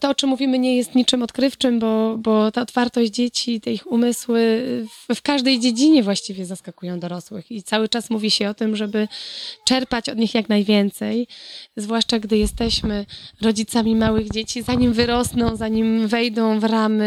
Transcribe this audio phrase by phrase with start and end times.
[0.00, 3.92] to, o czym mówimy, nie jest niczym odkrywczym, bo, bo ta otwartość dzieci, te ich
[3.92, 4.62] umysły
[5.08, 7.50] w, w, każdej dziedzinie właściwie zaskakują dorosłych.
[7.50, 9.08] I cały czas mówi się o tym, żeby
[9.64, 11.26] czerpać od nich jak najwięcej,
[11.76, 13.06] zwłaszcza gdy jesteśmy
[13.40, 17.04] rodzicami małych dzieci, zanim wyrosną, zanim wejdą w ramy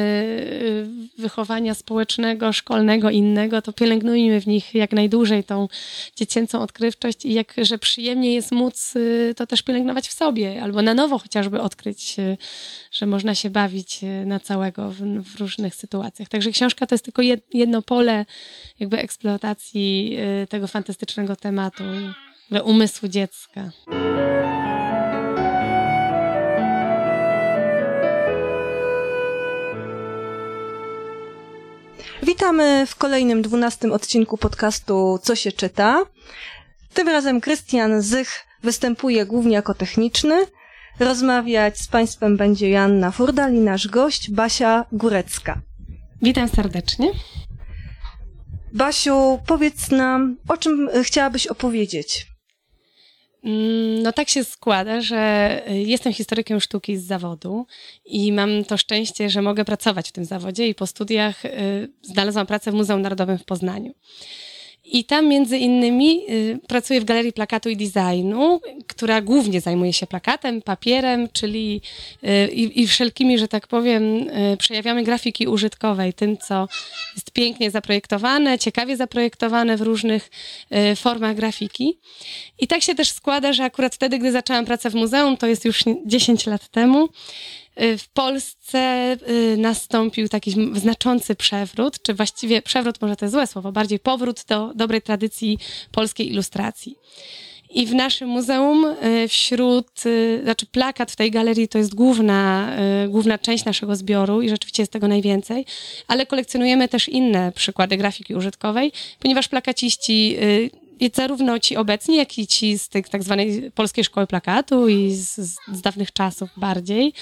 [1.18, 5.68] y, wychowania społecznego, szkolnego, innego, to pielęgnujmy w nich jak najdłużej tą
[6.16, 10.94] dziecięcą odkrywczość i jakże przyjemnie jest móc y, to też pielęgnować w sobie, albo na
[10.94, 12.38] nowo chociażby odkryć y,
[12.94, 16.30] że można się bawić e, na całego w, w, różnych sytuacjach.
[16.30, 17.22] Także książka to jest tylko
[17.54, 18.26] jedno pole
[18.80, 21.84] jakby eksploatacji e, tego fantastycznego tematu,
[22.64, 23.72] umysłu dziecka.
[32.24, 36.06] Witamy w kolejnym dwunastym odcinku podcastu Co się czyta.
[36.94, 40.46] Tym razem Krystian Zych występuje głównie jako techniczny,
[41.00, 45.62] Rozmawiać z Państwem będzie Joanna Furdal i nasz gość Basia Górecka.
[46.22, 47.12] Witam serdecznie.
[48.74, 52.28] Basiu, powiedz nam, o czym chciałabyś opowiedzieć?
[53.44, 57.66] Mm, no tak się składa, że jestem historykiem sztuki z zawodu
[58.06, 61.50] i mam to szczęście, że mogę pracować w tym zawodzie i po studiach y,
[62.02, 63.94] znalazłam pracę w Muzeum Narodowym w Poznaniu.
[64.94, 70.08] I tam między innymi y, pracuję w Galerii Plakatu i Designu, która głównie zajmuje się
[70.08, 71.82] plakatem, papierem, czyli
[72.24, 76.68] y, i, i wszelkimi, że tak powiem, y, przejawiamy grafiki użytkowej, tym, co
[77.16, 80.30] jest pięknie zaprojektowane, ciekawie zaprojektowane w różnych
[80.96, 82.00] formach grafiki.
[82.60, 85.66] I tak się też składa, że akurat wtedy, gdy zaczęłam pracę w muzeum, to jest
[85.66, 87.10] już 10 lat temu,
[87.76, 93.72] w Polsce y, nastąpił taki znaczący przewrót, czy właściwie przewrót może to jest złe słowo,
[93.72, 95.58] bardziej powrót do dobrej tradycji
[95.92, 96.96] polskiej ilustracji.
[97.70, 99.88] I w naszym muzeum y, wśród,
[100.44, 102.72] znaczy plakat w tej galerii to jest główna,
[103.10, 105.66] główna część naszego zbioru i rzeczywiście jest tego najwięcej,
[106.08, 110.38] ale kolekcjonujemy też inne przykłady grafiki użytkowej, ponieważ plakaciści
[111.16, 115.36] zarówno ci obecni, jak i ci z tej tak zwanej polskiej szkoły plakatu i z,
[115.74, 117.14] z dawnych czasów bardziej,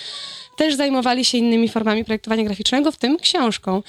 [0.58, 3.84] też zajmowali się innymi formami projektowania graficznego, w tym książką.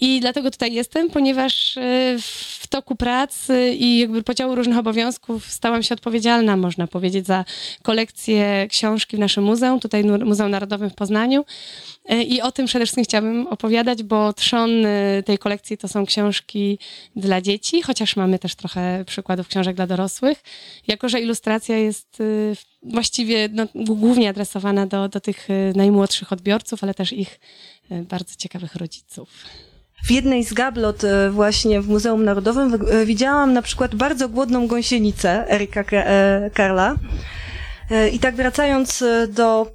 [0.00, 2.16] I dlatego tutaj jestem, ponieważ e,
[2.60, 7.44] w toku pracy i jakby podziału różnych obowiązków stałam się odpowiedzialna, można powiedzieć, za
[7.82, 11.44] kolekcję książki w naszym muzeum, tutaj Muzeum Narodowym w Poznaniu.
[12.04, 16.06] E, I o tym przede wszystkim chciałabym opowiadać, bo trzon e, tej kolekcji to są
[16.06, 16.78] książki
[17.16, 20.42] dla dzieci, chociaż mamy też trochę przykładów książek dla dorosłych.
[20.88, 22.18] Jako, że ilustracja jest
[22.82, 27.40] właściwie no, głównie adresowana do, do tych najmłodszych odbiorców, ale też ich
[27.90, 29.28] bardzo ciekawych rodziców.
[30.04, 34.66] W jednej z gablot e, właśnie w Muzeum Narodowym e, widziałam na przykład bardzo głodną
[34.66, 36.96] gąsienicę Erika e, Karla.
[38.12, 39.72] I tak wracając do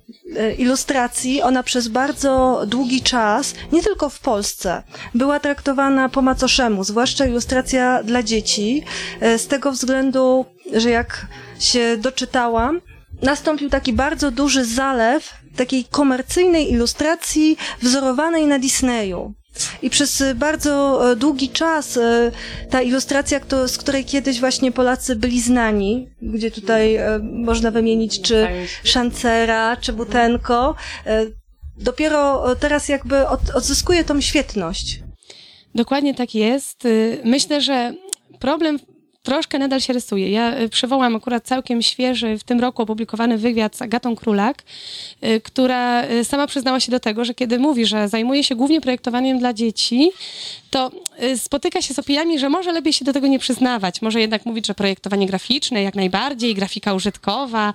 [0.58, 4.84] ilustracji, ona przez bardzo długi czas, nie tylko w Polsce,
[5.16, 8.84] była traktowana po macoszemu, zwłaszcza ilustracja dla dzieci,
[9.38, 11.28] z tego względu, że jak
[11.60, 12.82] się doczytałam,
[13.22, 19.34] nastąpił taki bardzo duży zalew takiej komercyjnej ilustracji wzorowanej na Disneyu.
[19.82, 22.32] I przez bardzo e, długi czas e,
[22.70, 28.48] ta ilustracja, z której kiedyś właśnie Polacy byli znani, gdzie tutaj e, można wymienić czy
[28.84, 30.76] Szancera, czy Butenko,
[31.78, 35.00] dopiero teraz jakby odzyskuje tą świetność.
[35.76, 36.88] Dokładnie tak jest.
[37.24, 37.94] Myślę, że
[38.40, 38.80] problem
[39.26, 40.30] troszkę nadal się rysuje.
[40.30, 44.64] Ja y, przywołam akurat całkiem świeży, w tym roku opublikowany wywiad z Agatą Królak,
[45.24, 48.82] y, która y, sama przyznała się do tego, że kiedy mówi, że zajmuje się głównie
[48.82, 50.12] projektowaniem dla dzieci,
[50.70, 50.92] to
[51.38, 54.02] spotyka się z opiniami, że może lepiej się do tego nie przyznawać.
[54.02, 57.74] Może jednak mówić, że projektowanie graficzne jak najbardziej, grafika użytkowa,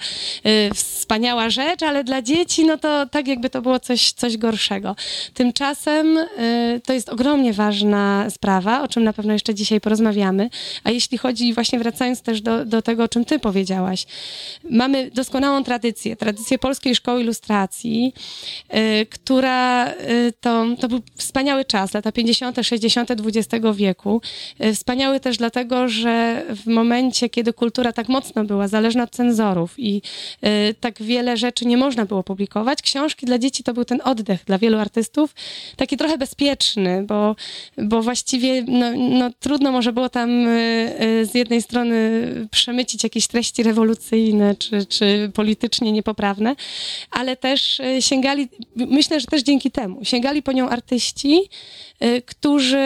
[0.75, 4.97] wspaniała rzecz, ale dla dzieci, no to tak jakby to było coś, coś gorszego.
[5.35, 6.19] Tymczasem
[6.85, 10.51] to jest ogromnie ważna sprawa, o czym na pewno jeszcze dzisiaj porozmawiamy.
[10.85, 14.07] A jeśli chodzi chodzi, właśnie wracając też do, do tego, o czym ty powiedziałaś.
[14.71, 18.15] Mamy doskonałą tradycję, tradycję Polskiej Szkoły Ilustracji,
[18.75, 23.11] y, która y, to, to był wspaniały czas, lata 50., 60.
[23.11, 24.21] XX wieku.
[24.65, 29.75] Y, wspaniały też dlatego, że w momencie, kiedy kultura tak mocno była zależna od cenzorów
[29.79, 30.03] i
[30.81, 34.59] tak wiele rzeczy nie można było publikować, książki dla dzieci to był ten oddech dla
[34.59, 35.35] wielu artystów,
[35.77, 37.37] taki trochę bezpieczny, bo,
[37.79, 40.31] bo właściwie no, no, trudno może było tam
[41.31, 46.57] z jednej strony przemycić jakieś treści rewolucyjne czy, czy politycznie niepoprawne,
[47.11, 51.41] ale też e, sięgali, myślę, że też dzięki temu, sięgali po nią artyści,
[52.27, 52.79] którzy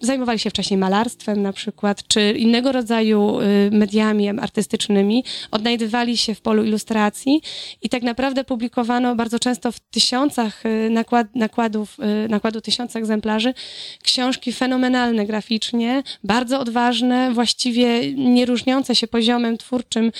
[0.00, 6.40] zajmowali się wcześniej malarstwem na przykład, czy innego rodzaju y, mediami artystycznymi, odnajdywali się w
[6.40, 7.40] polu ilustracji
[7.82, 11.96] i tak naprawdę publikowano bardzo często w tysiącach y, nakład, nakładów,
[12.28, 13.54] nakładu tysiąca egzemplarzy
[14.02, 20.12] książki fenomenalne graficznie, bardzo odważne, właściwie nie różniące się poziomem twórczym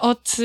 [0.00, 0.36] od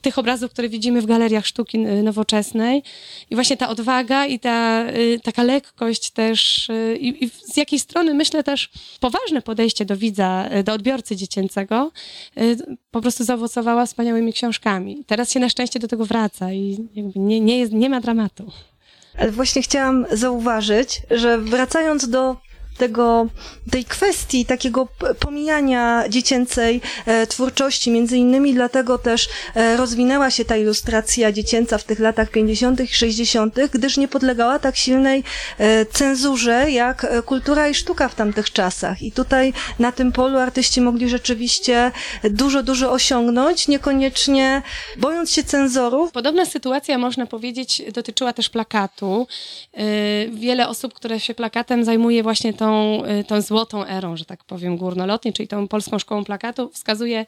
[0.00, 2.82] tych obrazów, które widzimy w galeriach sztuki nowoczesnej.
[3.30, 4.84] I właśnie ta odwaga i ta
[5.22, 8.70] taka lekkość też Y, i, i z jakiej strony myślę też
[9.00, 11.92] poważne podejście do widza, y, do odbiorcy dziecięcego
[12.38, 12.56] y,
[12.90, 15.04] po prostu zaowocowała wspaniałymi książkami.
[15.06, 18.50] Teraz się na szczęście do tego wraca i nie, nie, jest, nie ma dramatu.
[19.18, 22.36] Ale właśnie chciałam zauważyć, że wracając do
[22.78, 23.26] tego,
[23.70, 24.88] tej kwestii takiego
[25.20, 27.90] pomijania dziecięcej e, twórczości.
[27.90, 32.80] Między innymi dlatego też e, rozwinęła się ta ilustracja dziecięca w tych latach 50.
[32.80, 35.24] i 60., gdyż nie podlegała tak silnej
[35.58, 39.02] e, cenzurze jak kultura i sztuka w tamtych czasach.
[39.02, 41.92] I tutaj na tym polu artyści mogli rzeczywiście
[42.24, 44.62] dużo, dużo osiągnąć, niekoniecznie
[44.96, 46.12] bojąc się cenzorów.
[46.12, 49.26] Podobna sytuacja, można powiedzieć, dotyczyła też plakatu.
[50.32, 54.76] Wiele osób, które się plakatem zajmuje właśnie tą, y, tą złotą erą, że tak powiem,
[54.76, 57.26] górnolotnie, czyli tą polską szkołą plakatu, wskazuje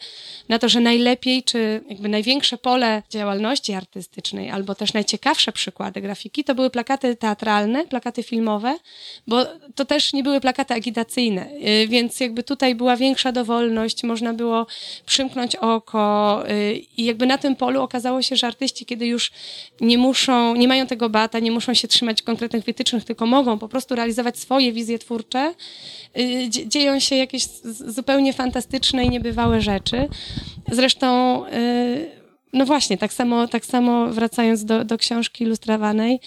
[0.49, 6.45] na to, że najlepiej, czy jakby największe pole działalności artystycznej, albo też najciekawsze przykłady grafiki,
[6.45, 8.79] to były plakaty teatralne, plakaty filmowe,
[9.27, 14.33] bo to też nie były plakaty agitacyjne, y, więc jakby tutaj była większa dowolność, można
[14.33, 14.67] było
[15.07, 19.33] przymknąć oko y, i jakby na tym polu okazało się, że artyści, kiedy już
[19.81, 23.69] nie muszą, nie mają tego bata, nie muszą się trzymać konkretnych wytycznych, tylko mogą po
[23.69, 25.55] prostu realizować swoje wizje twórcze, twórcze,
[26.19, 30.09] y, dzieją się jakieś zupełnie fantastyczne i niebywałe rzeczy.
[30.73, 32.11] Zresztą, y,
[32.53, 36.21] no właśnie, tak samo, tak samo wracając do, do książki ilustrowanej,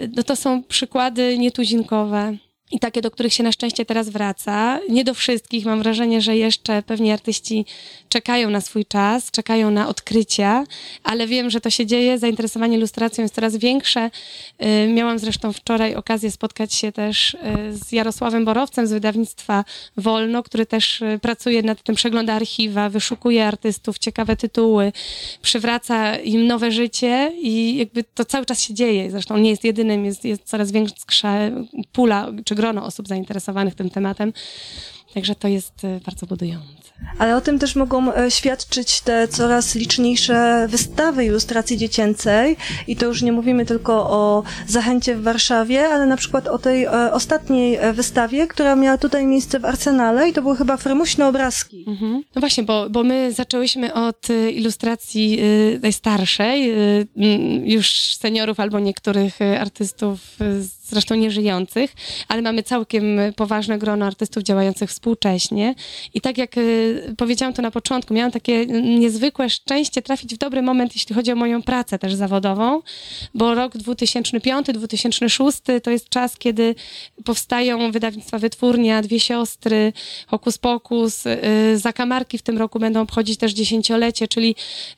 [0.00, 2.36] y, no to są przykłady nietuzinkowe
[2.70, 4.80] i takie, do których się na szczęście teraz wraca.
[4.88, 5.66] Nie do wszystkich.
[5.66, 7.66] Mam wrażenie, że jeszcze pewni artyści
[8.08, 10.64] czekają na swój czas, czekają na odkrycia,
[11.02, 12.18] ale wiem, że to się dzieje.
[12.18, 14.10] Zainteresowanie ilustracją jest coraz większe.
[14.86, 17.38] Y, miałam zresztą wczoraj okazję spotkać się też y,
[17.70, 19.64] z Jarosławem Borowcem z wydawnictwa
[19.96, 24.92] Wolno, który też y, pracuje nad tym, przegląda archiwa, wyszukuje artystów, ciekawe tytuły,
[25.42, 29.10] przywraca im nowe życie i jakby to cały czas się dzieje.
[29.10, 31.34] Zresztą nie jest jedynym, jest, jest coraz większa
[31.92, 34.32] pula czy grono osób zainteresowanych tym tematem.
[35.14, 36.74] Także to jest e, bardzo budujące.
[37.18, 42.56] Ale o tym też mogą e, świadczyć te coraz liczniejsze wystawy ilustracji dziecięcej
[42.86, 46.84] i to już nie mówimy tylko o Zachęcie w Warszawie, ale na przykład o tej
[46.84, 51.84] e, ostatniej wystawie, która miała tutaj miejsce w Arsenale i to były chyba frymuśne obrazki.
[51.88, 52.22] Mhm.
[52.34, 55.38] No właśnie, bo, bo my zaczęłyśmy od ilustracji
[55.82, 56.72] najstarszej,
[57.64, 60.20] już seniorów albo niektórych artystów
[60.60, 61.94] z zresztą nieżyjących,
[62.28, 63.04] ale mamy całkiem
[63.36, 65.74] poważne grono artystów działających współcześnie.
[66.14, 70.62] I tak jak y, powiedziałam to na początku, miałam takie niezwykłe szczęście trafić w dobry
[70.62, 72.82] moment, jeśli chodzi o moją pracę też zawodową,
[73.34, 76.74] bo rok 2005-2006 to jest czas, kiedy
[77.24, 79.92] powstają wydawnictwa Wytwórnia, Dwie Siostry,
[80.26, 84.54] Hokus Pokus, y, Zakamarki w tym roku będą obchodzić też dziesięciolecie, czyli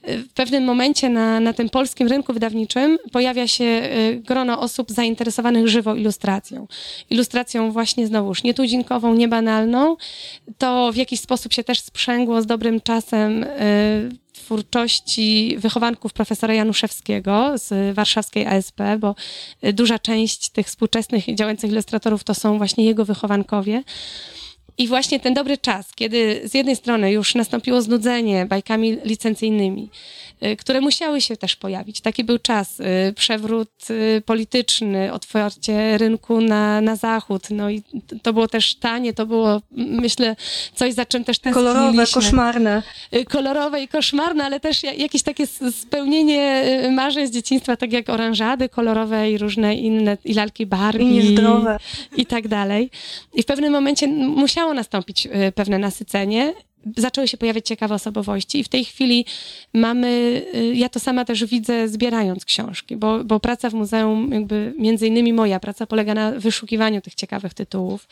[0.08, 3.82] y, w pewnym momencie na, na tym polskim rynku wydawniczym pojawia się
[4.16, 6.66] grono osób zainteresowanych żywą ilustracją.
[7.10, 9.96] Ilustracją właśnie znowuż nietuzinkową, niebanalną.
[10.58, 17.52] To w jakiś sposób się też sprzęgło z dobrym czasem y, twórczości wychowanków profesora Januszewskiego
[17.54, 19.14] z warszawskiej ASP, bo
[19.72, 23.82] duża część tych współczesnych działających ilustratorów to są właśnie jego wychowankowie.
[24.78, 29.90] I właśnie ten dobry czas, kiedy z jednej strony już nastąpiło znudzenie bajkami licencyjnymi,
[30.42, 32.00] y, które musiały się też pojawić.
[32.00, 37.42] Taki był czas, y, przewrót y, polityczny, otwarcie rynku na, na zachód.
[37.50, 37.82] No i
[38.22, 40.36] to było też tanie, to było, myślę,
[40.74, 42.82] coś za czym też Kolorowe, koszmarne.
[43.28, 49.30] Kolorowe i koszmarne, ale też jakieś takie spełnienie marzeń z dzieciństwa, tak jak oranżady kolorowe
[49.30, 51.04] i różne inne, i lalki Barbie.
[51.04, 51.78] I niezdrowe.
[52.16, 52.90] I tak dalej.
[53.34, 56.54] I w pewnym momencie musiało musiało nastąpić y, pewne nasycenie,
[56.96, 59.24] zaczęły się pojawiać ciekawe osobowości i w tej chwili
[59.74, 60.08] mamy,
[60.54, 65.06] y, ja to sama też widzę zbierając książki, bo, bo praca w muzeum, jakby między
[65.06, 68.08] innymi moja praca polega na wyszukiwaniu tych ciekawych tytułów,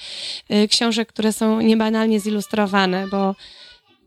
[0.50, 3.34] y, książek, które są niebanalnie zilustrowane, bo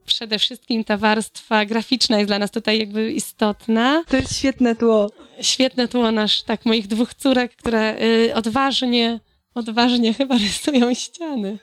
[0.06, 4.04] przede wszystkim ta warstwa graficzna jest dla nas tutaj jakby istotna.
[4.08, 5.12] To jest świetne tło.
[5.42, 7.98] Świetne tło nasz, tak, moich dwóch córek, które
[8.36, 9.20] odważnie,
[9.56, 11.58] odważnie chyba rysują ściany.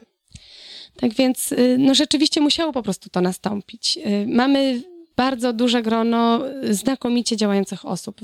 [0.96, 3.98] Tak więc no rzeczywiście musiało po prostu to nastąpić.
[4.26, 4.82] Mamy
[5.16, 8.20] bardzo duże grono znakomicie działających osób,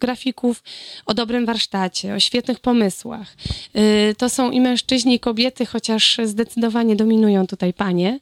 [0.00, 0.62] grafików
[1.06, 3.36] o dobrym warsztacie, o świetnych pomysłach.
[4.18, 8.20] To są i mężczyźni, i kobiety, chociaż zdecydowanie dominują tutaj panie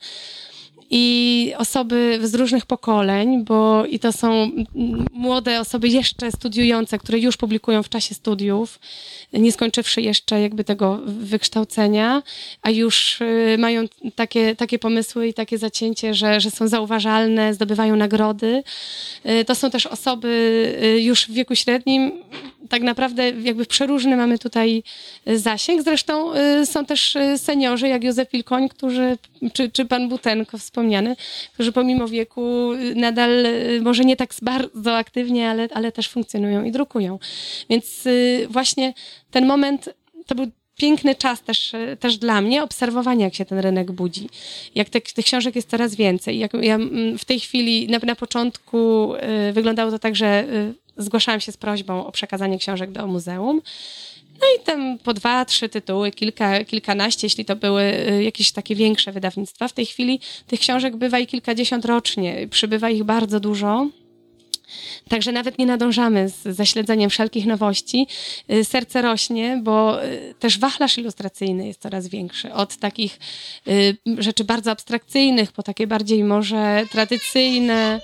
[0.91, 4.51] i osoby z różnych pokoleń, bo i to są
[5.13, 8.79] młode osoby jeszcze studiujące, które już publikują w czasie studiów,
[9.33, 12.23] nie skończywszy jeszcze jakby tego wykształcenia,
[12.63, 17.97] a już y, mają takie, takie pomysły i takie zacięcie, że, że są zauważalne, zdobywają
[17.97, 18.63] nagrody.
[19.41, 20.29] Y, to są też osoby
[20.83, 22.13] y, już w wieku średnim,
[22.69, 24.83] tak naprawdę jakby przeróżny mamy tutaj
[25.27, 25.83] zasięg.
[25.83, 26.33] Zresztą
[26.65, 29.19] są też seniorzy, jak Józef Wilkoń, którzy,
[29.53, 31.17] czy, czy pan Butenko wspomniany,
[31.55, 33.31] którzy pomimo wieku nadal,
[33.83, 37.19] może nie tak bardzo aktywnie, ale, ale też funkcjonują i drukują.
[37.71, 38.05] Więc
[38.49, 38.95] właśnie
[39.31, 39.89] ten moment
[40.27, 44.29] to był piękny czas też, też dla mnie, obserwowania, jak się ten rynek budzi.
[44.75, 46.39] Jak te, tych książek jest coraz więcej.
[46.39, 46.79] Jak ja
[47.19, 49.15] w tej chwili, na, na początku
[49.49, 50.45] y, wyglądało to tak, że
[50.99, 53.63] y, zgłaszałam się z prośbą o przekazanie książek do muzeum.
[54.41, 58.75] No i tam po dwa, trzy tytuły, kilka, kilkanaście, jeśli to były y, jakieś takie
[58.75, 59.69] większe wydawnictwa.
[59.69, 62.49] W tej chwili tych książek bywa i kilkadziesiąt rocznie.
[62.51, 63.87] Przybywa ich bardzo dużo.
[65.09, 68.07] Także nawet nie nadążamy z zaśledzeniem wszelkich nowości.
[68.53, 72.53] Y, serce rośnie, bo y, też wachlarz ilustracyjny jest coraz większy.
[72.53, 73.19] Od takich
[74.19, 78.01] rzeczy bardzo abstrakcyjnych, po takie bardziej może tradycyjne.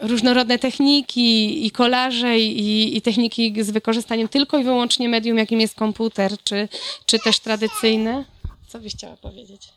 [0.00, 5.74] Różnorodne techniki i kolaże i, i techniki z wykorzystaniem tylko i wyłącznie medium, jakim jest
[5.74, 6.68] komputer, czy,
[7.06, 8.24] czy też tradycyjne.
[8.68, 9.68] Co byś chciała powiedzieć?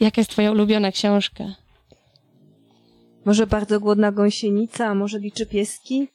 [0.00, 1.44] Jaka jest twoja ulubiona książka?
[3.24, 6.08] Może bardzo głodna gąsienica, a może liczy pieski?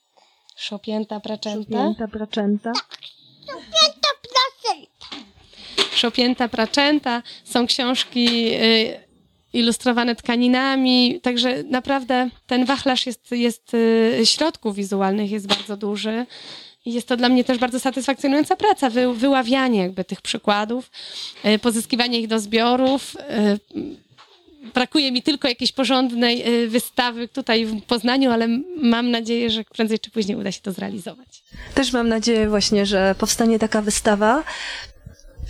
[0.55, 1.77] Szopięta praczęta?
[1.77, 2.71] Szopięta praczęta.
[3.45, 5.25] Szopięta praczęta.
[5.95, 7.23] Szopięta praczęta.
[7.43, 9.04] Są książki y,
[9.55, 16.25] ilustrowane tkaninami, także naprawdę ten wachlarz jest, jest y, środków wizualnych jest bardzo duży.
[16.85, 20.91] I jest to dla mnie też bardzo satysfakcjonująca praca, wy, wyławianie jakby tych przykładów,
[21.45, 23.15] y, pozyskiwanie ich do zbiorów,
[24.73, 28.47] brakuje mi tylko jakiejś porządnej y, wystawy tutaj w Poznaniu, ale
[28.77, 31.43] mam nadzieję, że prędzej czy później uda się to zrealizować.
[31.75, 34.43] Też mam nadzieję właśnie, że powstanie taka wystawa.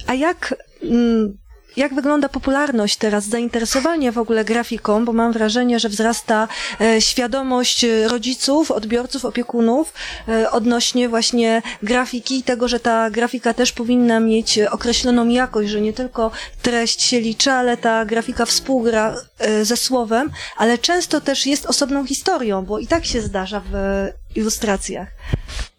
[0.08, 1.38] A jak mm,
[1.78, 6.48] jak wygląda popularność teraz, zainteresowanie w ogóle grafiką, bo mam wrażenie, że wzrasta
[6.82, 9.94] e, świadomość rodziców, odbiorców, opiekunów
[10.28, 15.82] e, odnośnie właśnie grafiki i tego, że ta grafika też powinna mieć określoną jakość, że
[15.82, 21.46] nie tylko treść się liczy, ale ta grafika współgra e, ze słowem, ale często też
[21.46, 23.76] jest osobną historią, bo i tak się zdarza w
[24.36, 25.08] ilustracjach.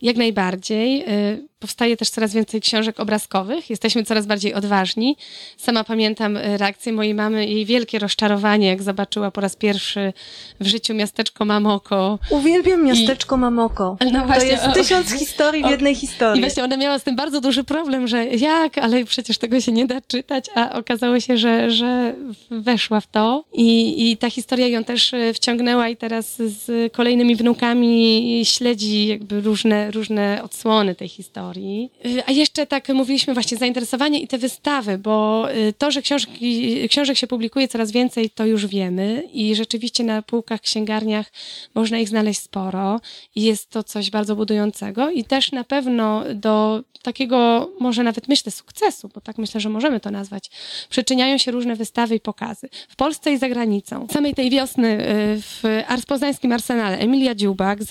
[0.02, 1.04] Jak najbardziej.
[1.08, 3.70] Y, powstaje też coraz więcej książek obrazkowych.
[3.70, 5.16] Jesteśmy coraz bardziej odważni.
[5.56, 10.12] Sama pamiętam y, reakcję mojej mamy, jej wielkie rozczarowanie, jak zobaczyła po raz pierwszy
[10.60, 12.18] w życiu miasteczko Mamoko.
[12.30, 13.38] Uwielbiam miasteczko I...
[13.38, 13.96] Mamoko.
[14.12, 14.72] No właśnie, to jest o...
[14.72, 16.38] tysiąc historii w jednej historii.
[16.38, 19.72] I właśnie ona miała z tym bardzo duży problem, że jak, ale przecież tego się
[19.72, 22.14] nie da czytać, a okazało się, że, że
[22.50, 27.36] weszła w to i, i ta historia ją też y, wciągnęła i teraz z kolejnymi
[27.36, 31.90] wnukami śledzi jakby różne, różne odsłony tej historii.
[32.06, 36.88] Y, a jeszcze tak mówiliśmy właśnie zainteresowanie i te wystawy, bo y, to, że książki,
[36.88, 41.32] książek się publikuje coraz więcej, to już wiemy i rzeczywiście na półkach, księgarniach
[41.74, 43.00] można ich znaleźć sporo
[43.34, 48.52] i jest to coś bardzo budującego i też na pewno do takiego, może nawet myślę,
[48.52, 50.50] sukcesu, bo tak myślę, że możemy to nazwać,
[50.90, 52.68] przyczyniają się różne wystawy i pokazy.
[52.88, 54.06] W Polsce i za granicą.
[54.12, 56.04] Samej tej wiosny y, w Ars
[56.52, 57.82] Arsenale Emilia Dziubak,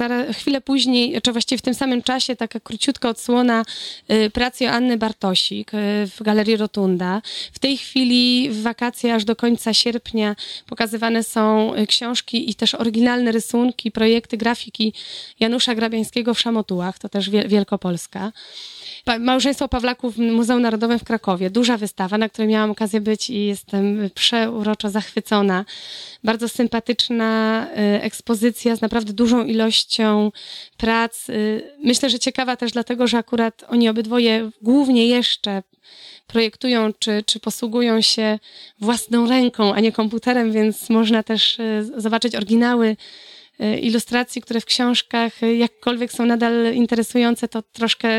[0.46, 3.66] chwilę później, czy właściwie w tym samym czasie, taka króciutka odsłona
[4.12, 7.22] y, pracy Anny Bartosik y, w Galerii Rotunda.
[7.54, 10.36] W tej chwili w wakacje aż do końca sierpnia
[10.66, 14.94] pokazywane są książki i też oryginalne rysunki, projekty grafiki
[15.40, 18.32] Janusza Grabiańskiego w Szamotułach, to też Wielkopolska.
[19.20, 21.50] Małżeństwo Pawlaków w Muzeum Narodowym w Krakowie.
[21.50, 25.66] Duża wystawa, na której miałam okazję być i jestem przeuroczo zachwycona.
[26.24, 30.25] Bardzo sympatyczna y, ekspozycja z naprawdę dużą ilością
[30.78, 31.30] prac.
[31.30, 35.64] Y, myślę, że ciekawa też dlatego, że akurat oni obydwoje głównie jeszcze
[36.28, 38.40] projektują czy, czy posługują się
[38.80, 42.98] własną ręką, a nie komputerem, więc można też y, zobaczyć oryginały
[43.82, 48.10] ilustracji, które w książkach y, jakkolwiek są nadal interesujące, to troszkę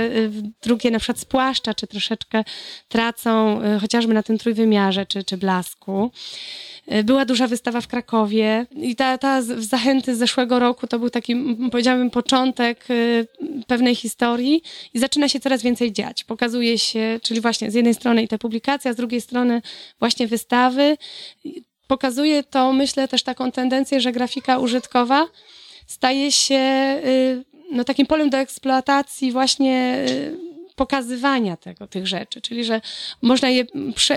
[0.62, 2.44] drugie na przykład spłaszcza, czy troszeczkę
[2.88, 6.10] tracą chociażby na tym trójwymiarze, czy, czy blasku.
[7.04, 11.36] Była duża wystawa w Krakowie i ta, ta zachęty z zeszłego roku to był taki,
[11.70, 12.86] powiedziałabym, początek
[13.66, 14.62] pewnej historii
[14.94, 16.24] i zaczyna się coraz więcej dziać.
[16.24, 19.62] Pokazuje się, czyli właśnie z jednej strony i te publikacje, a z drugiej strony
[19.98, 20.96] właśnie wystawy
[21.86, 25.26] pokazuje to, myślę, też taką tendencję, że grafika użytkowa
[25.86, 30.45] staje się y, no, takim polem do eksploatacji właśnie y,
[30.76, 32.80] pokazywania tego, tych rzeczy, czyli że
[33.22, 33.64] można je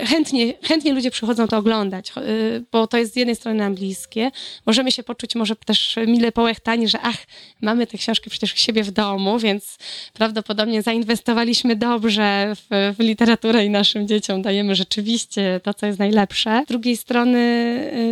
[0.06, 4.32] chętnie, chętnie ludzie przychodzą to oglądać, y, bo to jest z jednej strony nam bliskie.
[4.66, 7.18] Możemy się poczuć może też mile połechtani, że ach,
[7.62, 9.78] mamy te książki przecież u siebie w domu, więc
[10.14, 16.64] prawdopodobnie zainwestowaliśmy dobrze w, w literaturę i naszym dzieciom dajemy rzeczywiście to, co jest najlepsze.
[16.66, 17.40] Z drugiej strony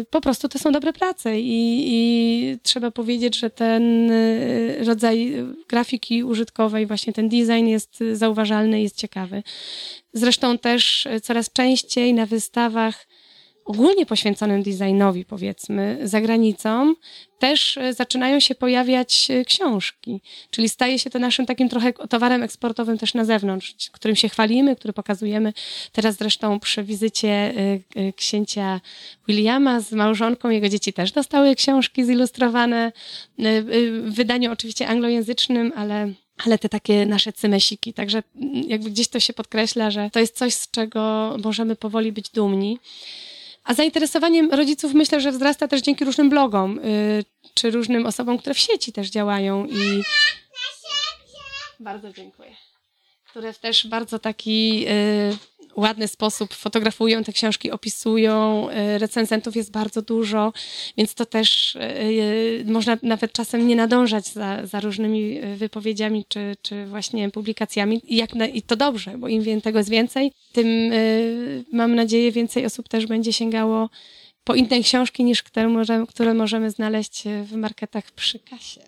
[0.02, 5.34] y, po prostu to są dobre prace i, i trzeba powiedzieć, że ten y, rodzaj
[5.70, 9.44] grafiki użytkowej, właśnie ten design jest zauważony zauważalny jest ciekawy.
[10.14, 13.08] Zresztą też e, coraz częściej na wystawach
[13.66, 16.94] ogólnie poświęconym designowi, powiedzmy, za granicą,
[17.40, 20.22] też e, zaczynają się pojawiać e, książki.
[20.52, 24.76] Czyli staje się to naszym takim trochę towarem eksportowym też na zewnątrz, którym się chwalimy,
[24.76, 25.54] który pokazujemy.
[25.92, 27.54] Teraz zresztą przy wizycie
[28.16, 28.82] księcia
[29.28, 32.92] Williama z małżonką, jego dzieci też dostały książki zilustrowane
[33.40, 36.14] w wydaniu oczywiście anglojęzycznym, ale
[36.46, 37.94] ale te takie nasze cymesiki.
[37.94, 38.24] Także
[38.68, 42.80] jakby gdzieś to się podkreśla, że to jest coś, z czego możemy powoli być dumni.
[43.64, 48.56] A zainteresowaniem rodziców myślę, że wzrasta też dzięki różnym blogom, y, czy różnym osobom, które
[48.56, 50.04] w sieci też działają i...
[51.80, 52.56] Bardzo dziękuję.
[53.30, 55.38] Które też bardzo taki y,
[55.78, 58.70] ładny sposób fotografują te książki, opisują.
[58.70, 60.54] E, recenzentów jest bardzo dużo,
[60.98, 62.04] więc to też e, e,
[62.66, 68.02] można nawet czasem nie nadążać za, za różnymi wypowiedziami czy, czy właśnie publikacjami.
[68.04, 70.68] I, jak na, I to dobrze, bo im tego jest więcej, tym
[71.74, 73.90] mam nadzieję więcej osób też będzie sięgało
[74.44, 78.82] po inne książki niż które możemy, które możemy znaleźć w marketach przy kasie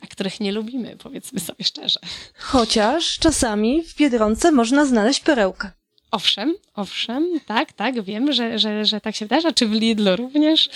[0.00, 2.00] a których nie lubimy, powiedzmy sobie szczerze.
[2.34, 5.70] Chociaż czasami w Biedronce można znaleźć perełkę.
[6.14, 10.70] Owszem, owszem, tak, tak, wiem, że, że, że tak się wydarza, czy w Lidlu również,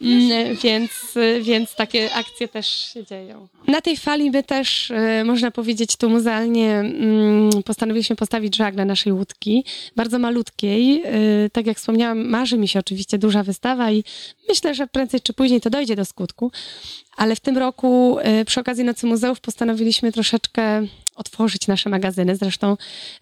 [0.00, 0.90] mm, więc,
[1.42, 3.48] więc takie akcje też się dzieją.
[3.66, 8.84] Na tej fali my też, e, można powiedzieć, tu muzealnie mm, postanowiliśmy postawić żag na
[8.84, 9.64] naszej łódki,
[9.96, 11.02] bardzo malutkiej.
[11.04, 14.04] E, tak jak wspomniałam, marzy mi się oczywiście duża wystawa i
[14.48, 16.52] myślę, że prędzej czy później to dojdzie do skutku,
[17.16, 20.86] ale w tym roku e, przy okazji Nocy Muzeów postanowiliśmy troszeczkę
[21.20, 22.36] otworzyć nasze magazyny.
[22.36, 22.76] Zresztą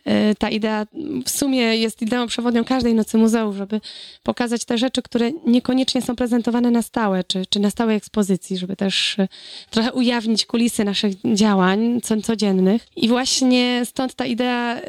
[0.04, 0.86] e, ta idea
[1.24, 3.80] w sumie jest ideą przewodnią każdej Nocy Muzeów, żeby
[4.22, 8.76] pokazać te rzeczy, które niekoniecznie są prezentowane na stałe, czy, czy na stałej ekspozycji, żeby
[8.76, 9.28] też e,
[9.70, 12.86] trochę ujawnić kulisy naszych działań codziennych.
[12.96, 14.80] I właśnie stąd ta idea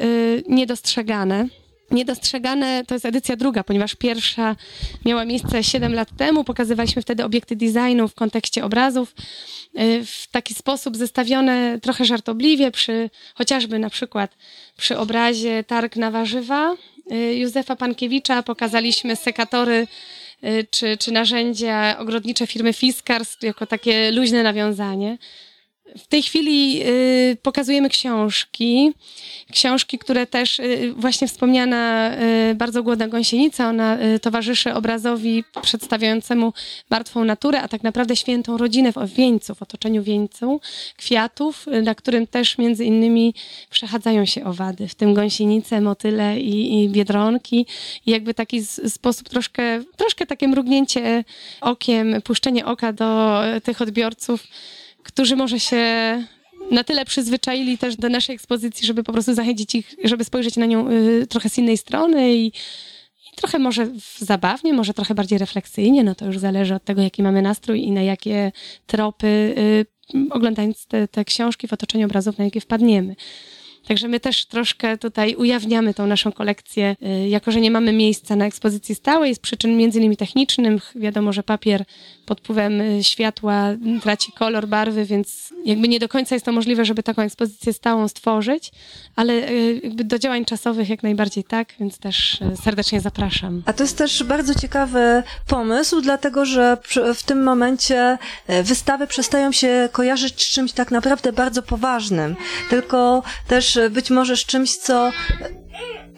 [0.48, 1.46] niedostrzegane
[1.90, 4.56] Niedostrzegane to jest edycja druga, ponieważ pierwsza
[5.04, 6.44] miała miejsce 7 lat temu.
[6.44, 9.14] Pokazywaliśmy wtedy obiekty designu w kontekście obrazów.
[9.80, 14.36] Y, w taki sposób zestawione trochę żartobliwie przy chociażby na przykład
[14.76, 16.76] przy obrazie Targ na warzywa
[17.12, 19.86] y, Józefa Pankiewicza pokazaliśmy sekatory
[20.44, 25.18] y, czy, czy narzędzia ogrodnicze firmy Fiskars jako takie luźne nawiązanie.
[25.98, 28.92] W tej chwili y, pokazujemy książki.
[29.52, 32.12] Książki, które też y, właśnie wspomniana
[32.50, 36.52] y, bardzo głodna gąsienica, ona towarzyszy obrazowi przedstawiającemu
[36.90, 40.60] martwą naturę, a tak naprawdę świętą rodzinę w wieńcu, w otoczeniu wieńcu,
[40.96, 43.34] kwiatów, na którym też między innymi
[43.70, 47.66] przechadzają się owady, w tym gąsienice, motyle i, i biedronki.
[48.06, 51.24] I jakby taki sposób troszkę, troszkę takie mrugnięcie
[51.60, 54.46] okiem, puszczenie oka do tych odbiorców,
[55.12, 55.82] którzy może się
[56.70, 60.66] na tyle przyzwyczaili też do naszej ekspozycji, żeby po prostu zachęcić ich, żeby spojrzeć na
[60.66, 66.04] nią y, trochę z innej strony i, i trochę może zabawnie, może trochę bardziej refleksyjnie,
[66.04, 68.52] no to już zależy od tego, jaki mamy nastrój i na jakie
[68.86, 69.86] tropy, y,
[70.30, 73.16] oglądając te, te książki w otoczeniu obrazów, na jakie wpadniemy.
[73.88, 78.36] Także my też troszkę tutaj ujawniamy tą naszą kolekcję, y, jako że nie mamy miejsca
[78.36, 80.92] na ekspozycji stałej z przyczyn między innymi technicznych.
[80.96, 81.84] Wiadomo, że papier
[82.26, 83.68] pod wpływem y, światła
[84.02, 88.08] traci kolor, barwy, więc jakby nie do końca jest to możliwe, żeby taką ekspozycję stałą
[88.08, 88.70] stworzyć,
[89.16, 93.62] ale y, do działań czasowych jak najbardziej tak, więc też serdecznie zapraszam.
[93.66, 96.76] A to jest też bardzo ciekawy pomysł, dlatego że
[97.14, 98.18] w tym momencie
[98.64, 102.36] wystawy przestają się kojarzyć z czymś tak naprawdę bardzo poważnym,
[102.70, 105.12] tylko też być może z czymś, co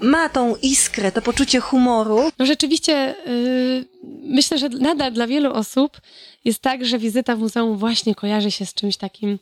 [0.00, 2.30] ma tą iskrę, to poczucie humoru.
[2.38, 3.84] No rzeczywiście yy,
[4.22, 6.00] myślę, że nadal dla wielu osób
[6.44, 9.38] jest tak, że wizyta w muzeum właśnie kojarzy się z czymś takim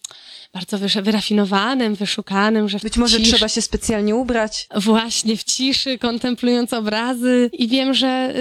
[0.55, 4.69] bardzo wyrafinowanym, wyszukanym, że Być może ciszy, trzeba się specjalnie ubrać.
[4.77, 8.35] Właśnie w ciszy, kontemplując obrazy i wiem, że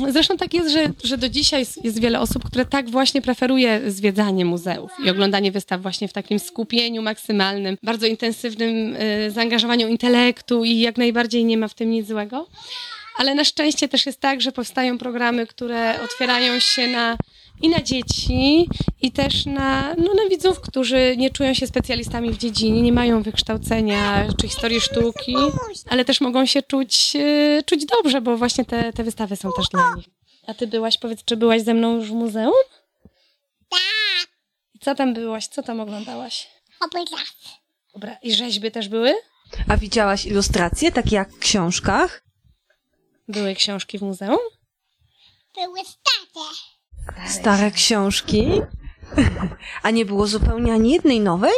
[0.00, 3.80] yy, zresztą tak jest, że, że do dzisiaj jest, wiele osób, które tak właśnie preferuje
[3.90, 10.64] zwiedzanie muzeów i oglądanie wystaw właśnie w takim skupieniu maksymalnym, bardzo intensywnym yy, zaangażowaniu intelektu
[10.64, 12.46] i jak najbardziej nie ma w tym nic złego.
[13.18, 17.16] Ale na szczęście też jest tak, że powstają programy, które otwierają się na
[17.62, 18.68] i na dzieci,
[19.02, 23.22] i też na, no, na widzów, którzy nie czują się specjalistami w dziedzinie, nie mają
[23.22, 25.36] wykształcenia czy historii sztuki,
[25.88, 29.68] ale też mogą się czuć, e, czuć dobrze, bo właśnie te, te wystawy są też
[29.68, 30.06] dla nich.
[30.46, 32.54] A ty byłaś, powiedz, czy byłaś ze mną już w muzeum?
[33.68, 34.28] Tak,
[34.74, 35.46] I co tam byłaś?
[35.46, 36.48] Co tam oglądałaś?
[36.80, 37.28] obraz.
[37.94, 39.14] Dobra, i rzeźby też były?
[39.68, 42.24] A widziałaś ilustracje, takie jak w książkach?
[43.28, 44.38] Były książki w muzeum?
[45.54, 46.73] Były stare.
[47.26, 48.46] Stare książki?
[49.82, 51.54] A nie było zupełnie ani jednej nowej?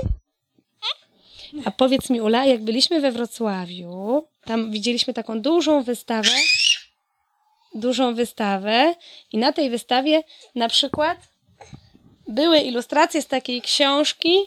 [1.65, 6.29] A powiedz mi, Ula, jak byliśmy we Wrocławiu, tam widzieliśmy taką dużą wystawę,
[7.75, 8.95] dużą wystawę
[9.33, 10.23] i na tej wystawie
[10.55, 11.19] na przykład
[12.29, 14.39] były ilustracje z takiej książki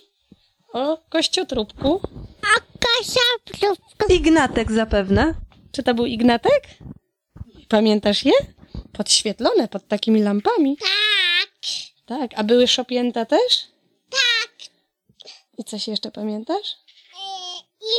[0.74, 2.02] o kościotrupku.
[2.42, 4.14] A Kasia Plówka.
[4.14, 5.34] Ignatek zapewne.
[5.72, 6.68] Czy to był Ignatek?
[7.70, 8.34] Pamiętasz je?
[8.94, 10.78] Podświetlone pod takimi lampami.
[10.78, 11.50] Tak,
[12.06, 13.68] Tak, a były szopięta też?
[14.10, 14.52] tak.
[15.58, 16.68] I coś jeszcze pamiętasz?
[17.14, 17.94] E, I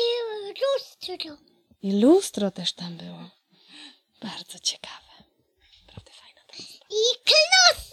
[0.61, 1.37] lustro.
[1.83, 3.31] I lustro też tam było.
[4.23, 5.13] Bardzo ciekawe.
[5.87, 6.55] Naprawdę fajna ta.
[6.91, 7.91] I klusy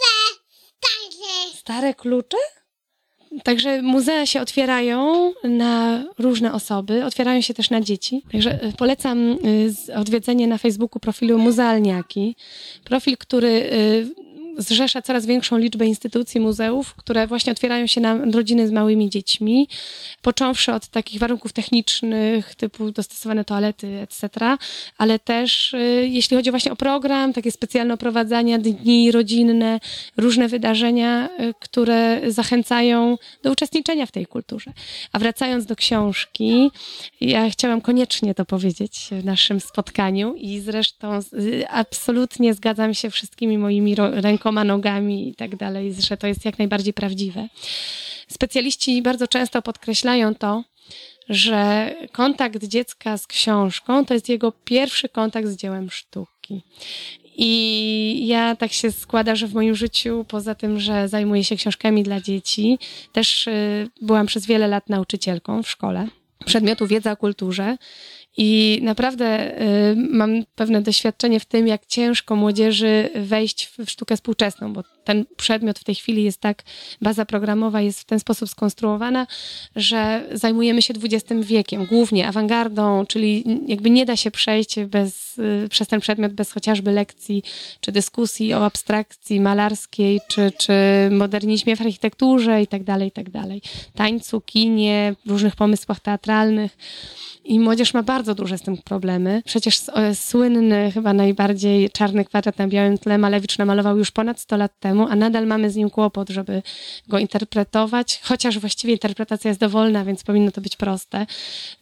[0.79, 1.53] stare.
[1.59, 2.37] Stare klucze?
[3.43, 8.23] Także muzea się otwierają na różne osoby, otwierają się też na dzieci.
[8.31, 9.37] Także y, polecam
[9.67, 12.35] z- odwiedzenie na Facebooku profilu Muzealniaki.
[12.83, 14.26] Profil, który y,
[14.57, 19.67] zrzesza coraz większą liczbę instytucji, muzeów, które właśnie otwierają się na rodziny z małymi dziećmi,
[20.21, 24.29] począwszy od takich warunków technicznych, typu dostosowane toalety, etc.,
[24.97, 29.79] ale też y, jeśli chodzi właśnie o program, takie specjalne oprowadzania, dni rodzinne,
[30.17, 34.73] różne wydarzenia, y, które zachęcają do uczestniczenia w tej kulturze.
[35.11, 36.71] A wracając do książki,
[37.21, 41.19] ja chciałam koniecznie to powiedzieć w naszym spotkaniu i zresztą
[41.69, 46.59] absolutnie zgadzam się wszystkimi moimi ro- rękoma, nogami i tak dalej, że to jest jak
[46.59, 47.47] najbardziej prawdziwe.
[48.27, 50.63] Specjaliści bardzo często podkreślają to,
[51.29, 56.61] że kontakt dziecka z książką to jest jego pierwszy kontakt z dziełem sztuki.
[57.39, 62.03] I ja tak się składa, że w moim życiu, poza tym, że zajmuję się książkami
[62.03, 62.79] dla dzieci,
[63.11, 66.07] też y, byłam przez wiele lat nauczycielką w szkole
[66.45, 67.77] przedmiotu wiedza o kulturze.
[68.37, 74.73] I naprawdę y, mam pewne doświadczenie w tym, jak ciężko młodzieży wejść w, sztukę współczesną,
[74.73, 76.63] bo ten przedmiot w tej chwili jest tak,
[77.01, 79.27] baza programowa jest w ten sposób skonstruowana,
[79.75, 85.67] że zajmujemy się XX wiekiem, głównie awangardą, czyli jakby nie da się przejść bez, y,
[85.69, 87.43] przez ten przedmiot bez chociażby lekcji
[87.79, 90.73] czy dyskusji o abstrakcji malarskiej, czy, czy
[91.11, 93.61] modernizmie w architekturze i tak dalej, i tak dalej.
[93.95, 96.77] Tańcu, kinie, różnych pomysłach teatralnych.
[97.47, 99.41] I młodzież ma bardzo duże z tym problemy.
[99.45, 99.81] Przecież
[100.13, 104.96] słynny, chyba najbardziej czarny kwadrat na białym tle Malewicz namalował już ponad 100 lat temu,
[105.05, 106.61] a nadal mamy z nim kłopot, żeby
[107.07, 111.25] go interpretować, chociaż właściwie interpretacja jest dowolna, więc powinno to być proste.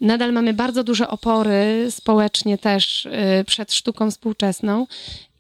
[0.01, 3.11] Nadal mamy bardzo duże opory społecznie też y,
[3.45, 4.87] przed sztuką współczesną.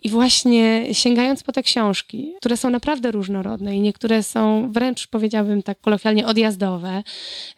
[0.05, 5.63] I właśnie sięgając po te książki, które są naprawdę różnorodne i niektóre są wręcz, powiedziałabym
[5.63, 7.03] tak kolokwialnie, odjazdowe,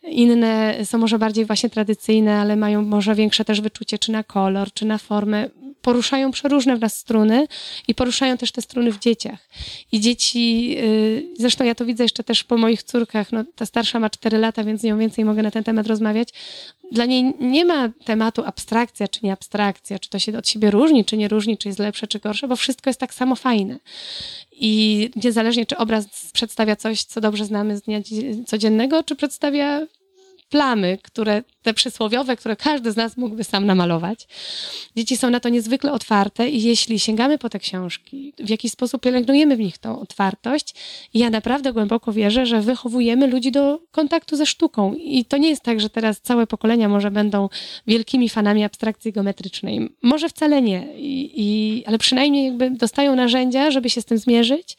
[0.04, 4.74] inne są może bardziej właśnie tradycyjne, ale mają może większe też wyczucie czy na kolor,
[4.74, 5.50] czy na formę.
[5.88, 7.48] Poruszają przeróżne w nas struny
[7.88, 9.40] i poruszają też te struny w dzieciach.
[9.92, 14.00] I dzieci, yy, zresztą ja to widzę jeszcze też po moich córkach, no ta starsza
[14.00, 16.30] ma 4 lata, więc z nią więcej mogę na ten temat rozmawiać.
[16.92, 21.06] Dla niej nie ma tematu abstrakcja czy nie abstrakcja, czy to się od siebie różni,
[21.06, 23.80] czy nie różni, czy jest lepsze, czy gorsze, bo wszystko jest tak samo fajne.
[24.52, 29.88] I niezależnie, czy obraz przedstawia coś, co dobrze znamy z dnia dzi- codziennego, czy przedstawia
[30.50, 34.28] plamy, które te przysłowiowe, które każdy z nas mógłby sam namalować.
[34.96, 39.02] Dzieci są na to niezwykle otwarte i jeśli sięgamy po te książki, w jakiś sposób
[39.02, 40.74] pielęgnujemy w nich tą otwartość,
[41.14, 44.94] ja naprawdę głęboko wierzę, że wychowujemy ludzi do kontaktu ze sztuką.
[44.94, 47.50] I to nie jest tak, że teraz całe pokolenia może będą
[47.88, 49.90] wielkimi fanami abstrakcji geometrycznej.
[50.02, 54.78] Może wcale nie, I, i, ale przynajmniej jakby dostają narzędzia, żeby się z tym zmierzyć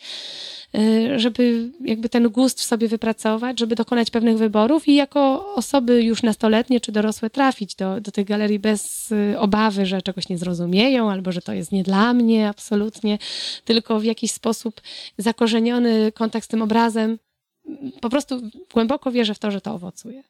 [1.17, 6.23] żeby jakby ten gust w sobie wypracować, żeby dokonać pewnych wyborów i jako osoby już
[6.23, 11.11] nastoletnie czy dorosłe trafić do, do tych galerii bez y, obawy, że czegoś nie zrozumieją
[11.11, 13.19] albo że to jest nie dla mnie absolutnie,
[13.65, 14.81] tylko w jakiś sposób
[15.19, 17.19] zakorzeniony kontakt z tym obrazem.
[18.01, 18.41] Po prostu
[18.73, 20.23] głęboko wierzę w to, że to owocuje.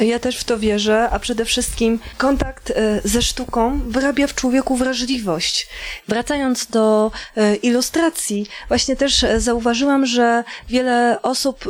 [0.00, 4.76] Ja też w to wierzę, a przede wszystkim kontakt e, ze sztuką wyrabia w człowieku
[4.76, 5.68] wrażliwość.
[6.08, 11.64] Wracając do e, ilustracji, właśnie też e, zauważyłam, że wiele osób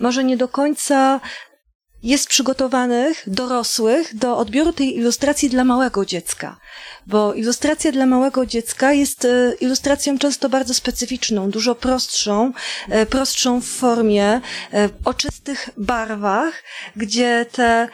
[0.00, 1.20] może nie do końca
[2.02, 6.56] jest przygotowanych, dorosłych, do odbioru tej ilustracji dla małego dziecka.
[7.06, 12.52] Bo ilustracja dla małego dziecka jest e, ilustracją często bardzo specyficzną, dużo prostszą,
[12.88, 14.40] e, prostszą w formie,
[14.72, 16.62] e, o czystych barwach,
[16.96, 17.88] gdzie te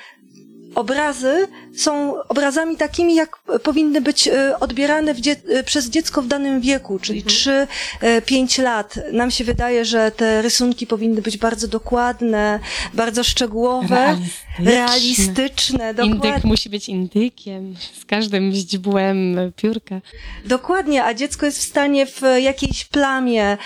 [0.75, 6.61] obrazy są obrazami takimi, jak powinny być e, odbierane dzie e, przez dziecko w danym
[6.61, 7.67] wieku, czyli mhm.
[8.03, 8.95] 3-5 e, lat.
[9.13, 12.61] Nam się wydaje, że te rysunki powinny być bardzo dokładne,
[12.95, 14.73] bardzo szczegółowe, realistyczne.
[14.73, 16.29] realistyczne dokładnie.
[16.29, 20.01] Indyk musi być indykiem, z każdym źdźbłem piórka.
[20.45, 23.59] Dokładnie, a dziecko jest w stanie w jakiejś plamie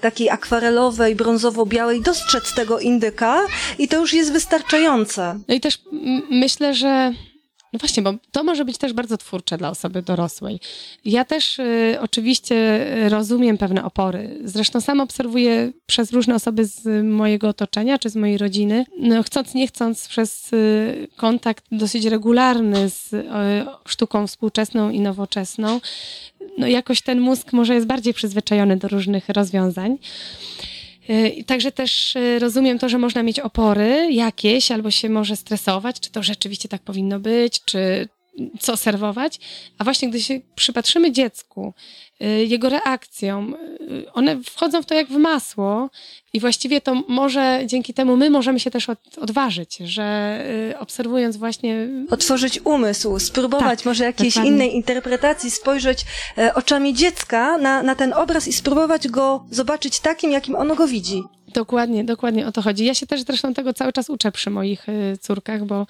[0.00, 3.40] takiej akwarelowej, brązowo-białej dostrzec tego indyka
[3.78, 5.38] i to już jest wystarczające.
[5.48, 5.78] No i też
[6.30, 7.12] myślę, że
[7.72, 10.60] no właśnie, bo to może być też bardzo twórcze dla osoby dorosłej.
[11.04, 14.38] Ja też y, oczywiście rozumiem pewne opory.
[14.44, 19.54] Zresztą sam obserwuję przez różne osoby z mojego otoczenia czy z mojej rodziny, no, chcąc,
[19.54, 23.24] nie chcąc, przez y, kontakt dosyć regularny z y,
[23.86, 25.80] sztuką współczesną i nowoczesną,
[26.58, 29.98] no jakoś ten mózg może jest bardziej przyzwyczajony do różnych rozwiązań.
[31.10, 36.00] Y, także też y, rozumiem to, że można mieć opory jakieś, albo się może stresować,
[36.00, 38.08] czy to rzeczywiście tak powinno być, czy
[38.60, 39.40] co serwować.
[39.78, 41.74] A właśnie gdy się przypatrzymy dziecku,
[42.22, 43.56] y, jego reakcjom,
[44.12, 45.90] one wchodzą w to jak w masło
[46.32, 50.44] i właściwie to może dzięki temu my możemy się też od, odważyć, że
[50.78, 51.88] obserwując właśnie...
[52.10, 54.52] Otworzyć umysł, spróbować tak, może jakiejś dokładnie.
[54.52, 56.04] innej interpretacji, spojrzeć
[56.38, 60.88] e, oczami dziecka na, na ten obraz i spróbować go zobaczyć takim, jakim ono go
[60.88, 61.22] widzi.
[61.54, 62.84] Dokładnie, dokładnie o to chodzi.
[62.84, 64.86] Ja się też zresztą tego cały czas uczę przy moich
[65.20, 65.86] córkach, bo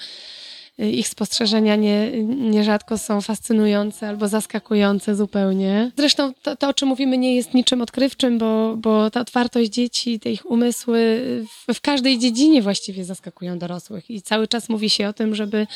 [0.80, 5.90] ich spostrzeżenia nie, nierzadko są fascynujące albo zaskakujące zupełnie.
[5.96, 10.20] Zresztą to, to, o czym mówimy, nie jest niczym odkrywczym, bo, bo ta otwartość dzieci,
[10.20, 11.20] te ich umysły
[11.68, 15.66] w, w każdej dziedzinie właściwie zaskakują dorosłych i cały czas mówi się o tym, żeby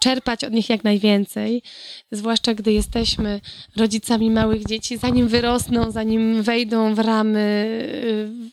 [0.00, 1.62] czerpać od nich jak najwięcej,
[2.12, 3.40] zwłaszcza gdy jesteśmy
[3.76, 7.68] rodzicami małych dzieci, zanim wyrosną, zanim wejdą w ramy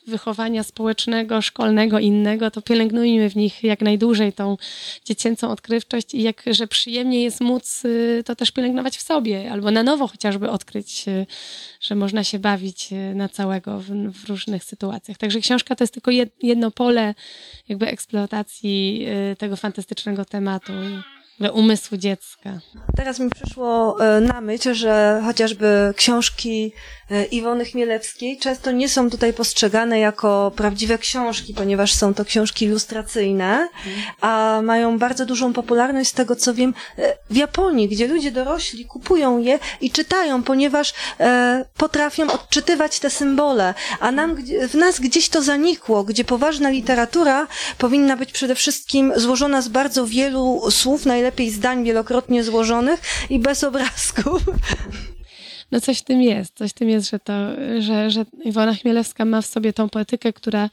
[0.08, 4.58] y, wychowania społecznego, szkolnego, innego, to pielęgnujmy w nich jak najdłużej tą
[5.06, 9.72] dziecięcą odkrywczość i jak, że przyjemnie jest móc y, to też pielęgnować w sobie, albo
[9.72, 11.26] na nowo chociażby odkryć, y,
[11.82, 15.18] że można się bawić y, na całego w, w różnych sytuacjach.
[15.18, 16.12] Także książka to jest tylko
[16.44, 17.16] jedno pole
[17.70, 20.74] jakby eksploatacji tego fantastycznego tematu
[21.54, 22.60] umysłu dziecka.
[22.96, 26.74] Teraz mi przyszło e, na myśl, że chociażby książki
[27.12, 32.66] e, Iwony Chmielewskiej często nie są tutaj postrzegane jako prawdziwe książki, ponieważ są to książki
[32.66, 33.70] ilustracyjne,
[34.22, 38.86] a mają bardzo dużą popularność z tego, co wiem, e, w Japonii, gdzie ludzie dorośli
[38.86, 40.94] kupują je i czytają, ponieważ
[41.78, 44.36] potrafią odczytywać te symbole, a nam,
[44.70, 50.08] w nas gdzieś to zanikło, gdzie poważna literatura powinna być przede wszystkim złożona z bardzo
[50.08, 54.42] wielu słów, najlepiej lepiej zdań wielokrotnie złożonych i bez obrazków.
[55.72, 57.34] No coś w tym jest, coś w tym jest, że to,
[57.80, 60.70] że, że Iwona Chmielewska ma w sobie tą poetykę, która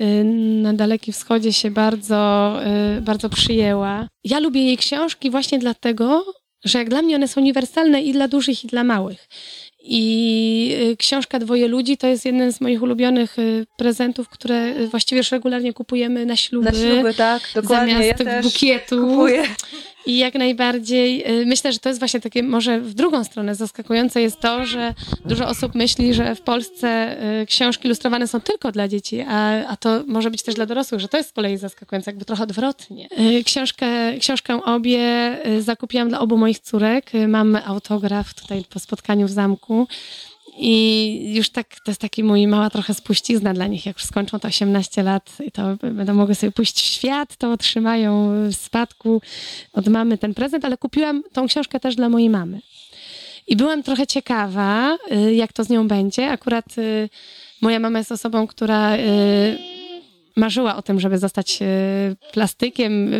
[0.00, 0.24] y,
[0.62, 2.52] na Dalekim Wschodzie się bardzo,
[2.98, 4.08] y, bardzo przyjęła.
[4.24, 6.24] Ja lubię jej książki właśnie dlatego,
[6.64, 9.28] że jak dla mnie one są uniwersalne i dla dużych, i dla małych.
[9.88, 13.36] I y, książka Dwoje Ludzi to jest jeden z moich ulubionych
[13.76, 16.72] prezentów, które właściwie już regularnie kupujemy na śluby.
[16.72, 17.94] Na śluby, tak, dokładnie.
[17.94, 19.08] Zamiast ja bukietu.
[19.08, 19.42] Kupuję.
[20.06, 24.22] I jak najbardziej y, myślę, że to jest właśnie takie może w drugą stronę zaskakujące
[24.22, 28.88] jest to, że dużo osób myśli, że w Polsce y, książki ilustrowane są tylko dla
[28.88, 32.10] dzieci, a, a to może być też dla dorosłych, że to jest z kolei zaskakujące,
[32.10, 33.08] jakby trochę odwrotnie.
[33.38, 33.86] Y, książkę,
[34.20, 37.10] książkę obie zakupiłam dla obu moich córek.
[37.28, 39.86] Mam autograf tutaj po spotkaniu w zamku.
[40.58, 43.86] I już tak, to jest taki mój mała trochę spuścizna dla nich.
[43.86, 47.52] Jak już skończą to 18 lat i to będą mogły sobie pójść w świat, to
[47.52, 49.22] otrzymają w spadku
[49.72, 52.60] od mamy ten prezent, ale kupiłam tą książkę też dla mojej mamy.
[53.46, 56.28] I byłam trochę ciekawa, y, jak to z nią będzie.
[56.28, 57.08] Akurat y,
[57.60, 59.58] moja mama jest osobą, która y,
[60.36, 61.66] marzyła o tym, żeby zostać e,
[62.32, 63.10] plastykiem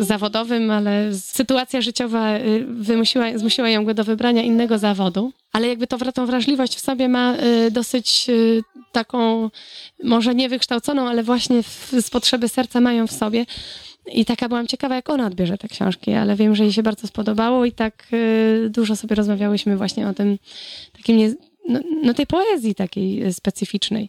[0.00, 5.32] e, zawodowym, ale sytuacja życiowa e, wymusiła, zmusiła ją do wybrania innego zawodu.
[5.52, 7.34] Ale jakby to, tą wrażliwość w sobie ma
[7.70, 8.26] dosyć
[8.92, 9.50] taką,
[10.04, 11.62] może niewykształconą, ale właśnie
[12.00, 13.46] z potrzeby serca mają w sobie.
[14.12, 17.06] I taka byłam ciekawa, jak ona odbierze te książki, ale wiem, że jej się bardzo
[17.06, 18.06] spodobało i tak
[18.68, 20.38] dużo sobie rozmawiałyśmy właśnie o tym
[20.92, 21.34] takim nie,
[21.68, 24.08] no, no, tej poezji takiej e, specyficznej.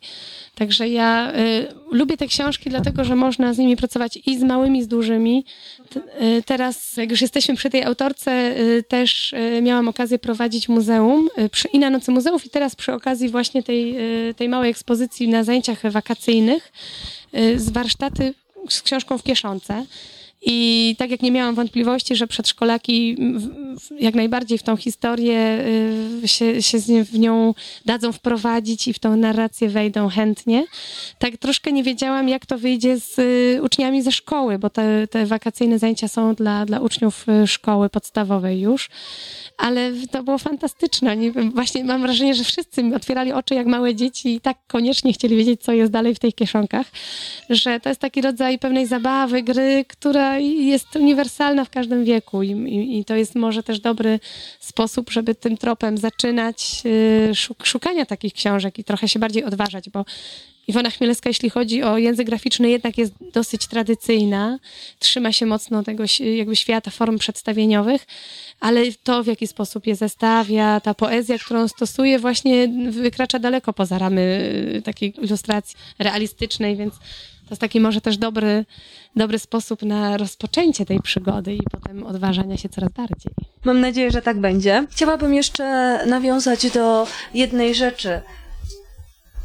[0.56, 4.80] Także ja y, lubię te książki, dlatego że można z nimi pracować i z małymi,
[4.80, 5.46] i z dużymi.
[5.90, 11.30] T, y, teraz, jak już jesteśmy przy tej autorce, y, też miałam okazję prowadzić muzeum
[11.52, 13.96] przy, i na Nocy Muzeów, i teraz przy okazji właśnie tej,
[14.36, 16.72] tej małej ekspozycji na zajęciach wakacyjnych
[17.56, 18.34] z warsztaty
[18.70, 19.86] z książką w kieszonce.
[20.42, 23.18] I tak jak nie miałam wątpliwości, że przedszkolaki
[24.00, 25.66] jak najbardziej w tą historię
[26.24, 27.54] y, się, się w nią
[27.86, 30.66] dadzą wprowadzić i w tą narrację wejdą chętnie,
[31.20, 35.26] tak troszkę nie wiedziałam, jak to wyjdzie z y, uczniami ze szkoły, bo te, te
[35.26, 38.90] wakacyjne zajęcia są dla, dla uczniów y, szkoły podstawowej już
[39.60, 41.12] ale to było fantastyczne.
[41.12, 45.36] Oni, właśnie mam wrażenie, że wszyscy otwierali oczy jak małe dzieci i tak koniecznie chcieli
[45.36, 46.88] wiedzieć, co jest dalej w tych kieszonkach,
[47.50, 52.52] że to jest taki rodzaj pewnej zabawy, gry, która jest uniwersalna w każdym wieku i,
[52.52, 54.20] i, i to jest może też dobry
[54.60, 57.32] sposób, żeby tym tropem zaczynać y,
[57.64, 60.06] szukania takich książek i trochę się bardziej odważać, bo
[60.70, 64.60] Iwona Chmielewska, jeśli chodzi o język graficzny, jednak jest dosyć tradycyjna,
[65.00, 68.08] trzyma się mocno tego jakby świata form przedstawieniowych,
[68.60, 73.98] ale to, w jaki sposób je zestawia, ta poezja, którą stosuje, właśnie wykracza daleko poza
[73.98, 74.22] ramy
[74.76, 76.94] y, takiej ilustracji realistycznej, więc
[77.50, 78.66] to jest taki może też dobry,
[79.16, 83.34] dobry sposób na rozpoczęcie tej przygody i potem odważania się coraz bardziej.
[83.66, 84.88] Mam nadzieję, że tak będzie.
[84.90, 85.66] Chciałabym jeszcze
[86.06, 88.22] nawiązać do jednej rzeczy.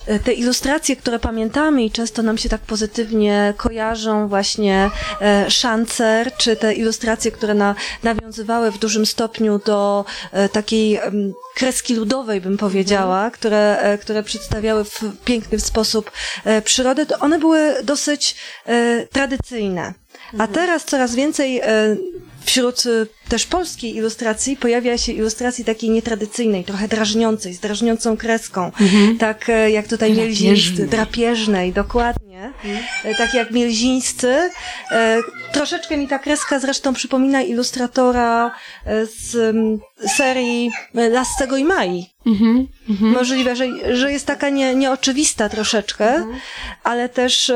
[0.06, 4.90] E, te ilustracje, które pamiętamy i często nam się tak pozytywnie kojarzą, właśnie
[5.20, 11.00] e, szancer, czy te ilustracje, które na, nawiązywały w dużym stopniu do e, takiej
[11.54, 13.30] kreski ludowej, bym powiedziała, mhm.
[13.30, 16.10] które, które przedstawiały w piękny sposób
[16.64, 18.36] przyrodę, to one były dosyć
[19.12, 19.94] tradycyjne.
[20.28, 20.52] A mhm.
[20.52, 21.60] teraz coraz więcej
[22.44, 28.64] wśród y, też polskiej ilustracji pojawia się ilustracji takiej nietradycyjnej, trochę drażniącej, z drażniącą kreską.
[28.80, 29.18] Mhm.
[29.18, 32.52] Tak e, jak tutaj Mielzińscy, drapieżnej, dokładnie.
[32.64, 33.16] Mhm.
[33.18, 34.50] Tak jak Mielzińscy.
[34.90, 35.18] E,
[35.52, 38.54] troszeczkę mi ta kreska zresztą przypomina ilustratora
[39.04, 39.57] z
[40.16, 42.07] serii Lastego i Mai.
[42.26, 42.68] Mhm.
[42.88, 43.12] Mhm.
[43.12, 46.40] Możliwe, że, że jest taka nie, nieoczywista troszeczkę, mhm.
[46.85, 47.52] ale też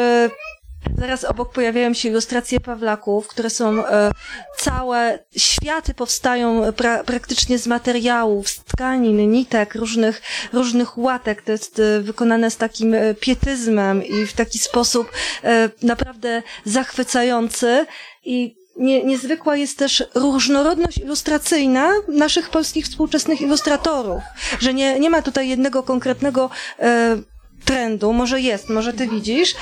[0.99, 4.11] Zaraz obok pojawiają się ilustracje Pawlaków, które są e,
[4.57, 11.43] całe, światy powstają pra, praktycznie z materiałów, z tkanin, nitek, różnych, różnych łatek.
[11.43, 15.11] To jest e, wykonane z takim e, pietyzmem i w taki sposób
[15.45, 17.87] e, naprawdę zachwycający.
[18.25, 24.23] I nie, niezwykła jest też różnorodność ilustracyjna naszych polskich współczesnych ilustratorów,
[24.61, 27.19] że nie, nie ma tutaj jednego konkretnego e,
[27.64, 29.55] trendu, może jest, może ty widzisz,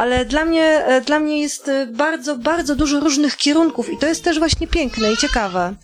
[0.00, 4.06] ale dla mnie, e, dla mnie jest e, bardzo, bardzo dużo różnych kierunków i to
[4.06, 5.74] jest też właśnie piękne i ciekawe.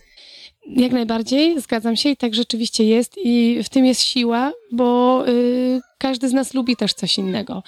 [0.66, 5.80] Jak najbardziej, zgadzam się i tak rzeczywiście jest i w tym jest siła, bo y,
[5.98, 7.62] każdy z nas lubi też coś innego.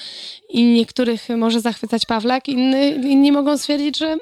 [0.48, 4.16] I niektórych może zachwycać Pawlak, inni, inni mogą stwierdzić, że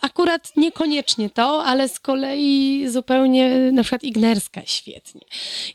[0.00, 5.20] Akurat niekoniecznie to, ale z kolei zupełnie na przykład Ignerska świetnie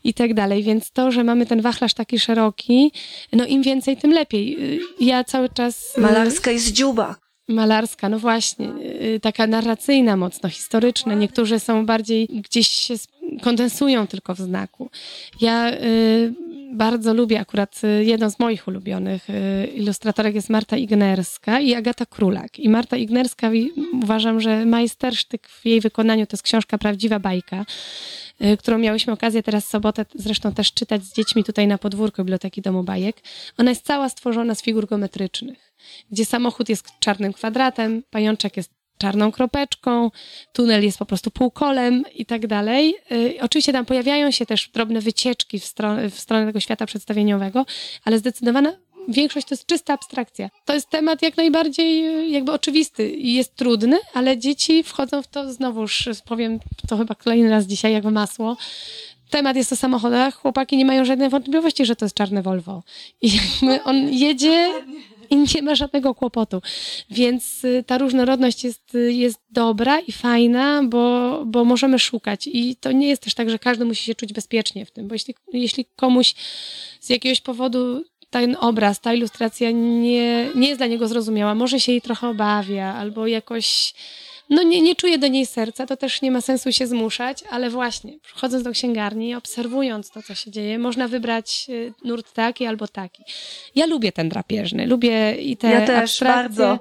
[0.04, 0.64] i tak dalej.
[0.64, 2.92] Więc to, że mamy ten wachlarz taki szeroki,
[3.34, 4.58] no im więcej, tym lepiej.
[5.00, 5.98] Ja cały czas...
[5.98, 7.16] Y, Malarska z dziuba.
[7.48, 8.70] Malarska, no właśnie,
[9.16, 11.14] y, taka narracyjna mocno, historyczna.
[11.14, 12.94] Niektórzy są bardziej, gdzieś się
[13.42, 14.90] kondensują tylko w znaku.
[15.42, 16.34] Ja y,
[16.73, 22.06] bardzo lubię akurat y, jedną z moich ulubionych y, ilustratorek jest Marta Ignerska i Agata
[22.06, 22.60] Królak.
[22.60, 23.51] I Marta Ignerska
[24.04, 27.65] uważam, że majstersztyk w jej wykonaniu to jest książka Prawdziwa bajka,
[28.41, 32.21] y, którą miałyśmy okazję teraz w sobotę zresztą też czytać z dziećmi tutaj na podwórku
[32.21, 33.21] Biblioteki Domu Bajek.
[33.58, 35.73] Ona jest cała stworzona z figur geometrycznych,
[36.12, 40.12] gdzie samochód jest czarnym kwadratem, pajączek jest czarną kropeczką,
[40.54, 42.96] tunel jest po prostu półkolem i tak dalej.
[43.12, 47.66] Y, oczywiście tam pojawiają się też drobne wycieczki w stronę, w stronę tego świata przedstawieniowego,
[48.04, 48.74] ale zdecydowana
[49.08, 50.50] większość to jest czysta abstrakcja.
[50.66, 55.28] To jest temat jak najbardziej y, jakby oczywisty i jest trudny, ale dzieci wchodzą w
[55.28, 58.58] to znowuż, powiem to chyba kolejny raz dzisiaj jak masło,
[59.30, 62.84] temat jest o samochodach, chłopaki nie mają żadnej wątpliwości, że to jest czarne Volvo.
[63.22, 63.40] I
[63.84, 64.74] on jedzie
[65.30, 66.62] i nie ma żadnego kłopotu.
[67.10, 72.48] Więc y, ta różnorodność jest, y, jest dobra i fajna, bo, bo możemy szukać.
[72.48, 75.16] I to nie jest też tak, że każdy musi się czuć bezpiecznie w tym, bo
[75.16, 76.36] jeśli, jeśli komuś
[77.00, 81.92] z jakiegoś powodu ten obraz, ta ilustracja nie, nie jest dla niego zrozumiała, może się
[81.92, 83.94] jej trochę obawia, albo jakoś
[84.50, 87.70] no nie, nie czuję do niej serca, to też nie ma sensu się zmuszać, ale
[87.70, 92.88] właśnie, chodząc do księgarni, obserwując to, co się dzieje, można wybrać y, nurt taki albo
[92.88, 93.24] taki.
[93.76, 96.80] Ja lubię ten drapieżny, lubię i te Ja też, bardzo.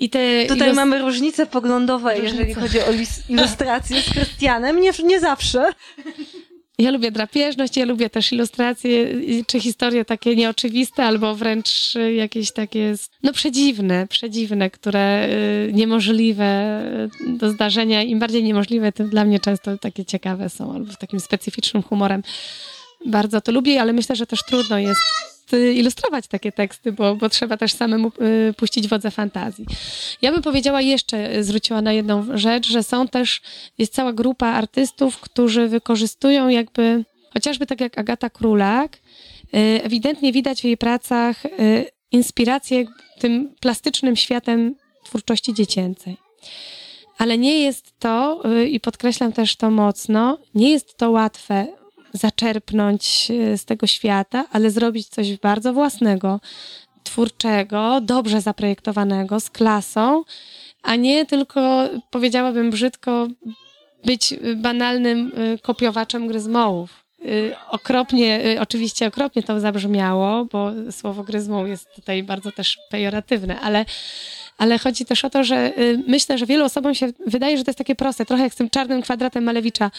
[0.00, 2.92] I te Tutaj mamy różnice poglądowe, jeżeli chodzi o
[3.28, 4.80] ilustrację z Krystianem.
[4.80, 5.64] Nie, nie zawsze.
[6.80, 9.06] Ja lubię drapieżność, ja lubię też ilustracje,
[9.46, 15.28] czy historie takie nieoczywiste, albo wręcz jakieś takie, no przedziwne, przedziwne, które
[15.68, 16.80] y, niemożliwe
[17.20, 18.02] y, do zdarzenia.
[18.02, 22.22] Im bardziej niemożliwe, tym dla mnie często takie ciekawe są, albo z takim specyficznym humorem.
[23.06, 25.00] Bardzo to lubię, ale myślę, że też trudno jest
[25.52, 28.12] y, ilustrować takie teksty, bo, bo trzeba też samemu
[28.48, 29.66] y, puścić wodze fantazji.
[30.22, 33.40] Ja bym powiedziała jeszcze, y, zwróciła na jedną rzecz, że są też,
[33.78, 38.98] jest cała grupa artystów, którzy wykorzystują jakby, chociażby tak jak Agata Królak,
[39.82, 41.42] ewidentnie widać w jej pracach
[42.12, 42.84] inspirację
[43.18, 44.74] tym plastycznym światem
[45.04, 46.16] twórczości dziecięcej.
[47.18, 51.66] Ale nie jest to, i podkreślam też to mocno, nie jest to łatwe
[52.12, 56.40] zaczerpnąć y, z tego świata, ale zrobić coś bardzo własnego,
[57.04, 60.24] twórczego, dobrze zaprojektowanego, z klasą,
[60.82, 63.28] a nie tylko, powiedziałabym brzydko,
[64.04, 67.04] być banalnym y, kopiowaczem gry z mołów.
[67.24, 72.78] Y, Okropnie, oczywiście okropnie to zabrzmiało, bo słowo gry z mołów jest tutaj bardzo też
[72.90, 73.84] pejoratywne, ale
[74.58, 75.72] ale chodzi też o to, że
[76.06, 78.70] myślę, że wielu osobom się wydaje, że to jest takie proste, trochę jak z tym
[78.70, 79.90] czarnym kwadratem Malewicza.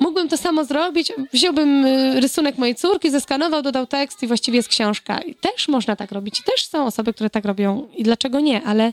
[0.00, 4.68] Mógłbym to samo zrobić, wziąłbym y, rysunek mojej córki, zeskanował, dodał tekst i właściwie jest
[4.68, 5.20] książka.
[5.20, 6.40] I też można tak robić.
[6.40, 8.92] I też są osoby, które tak robią i dlaczego nie, ale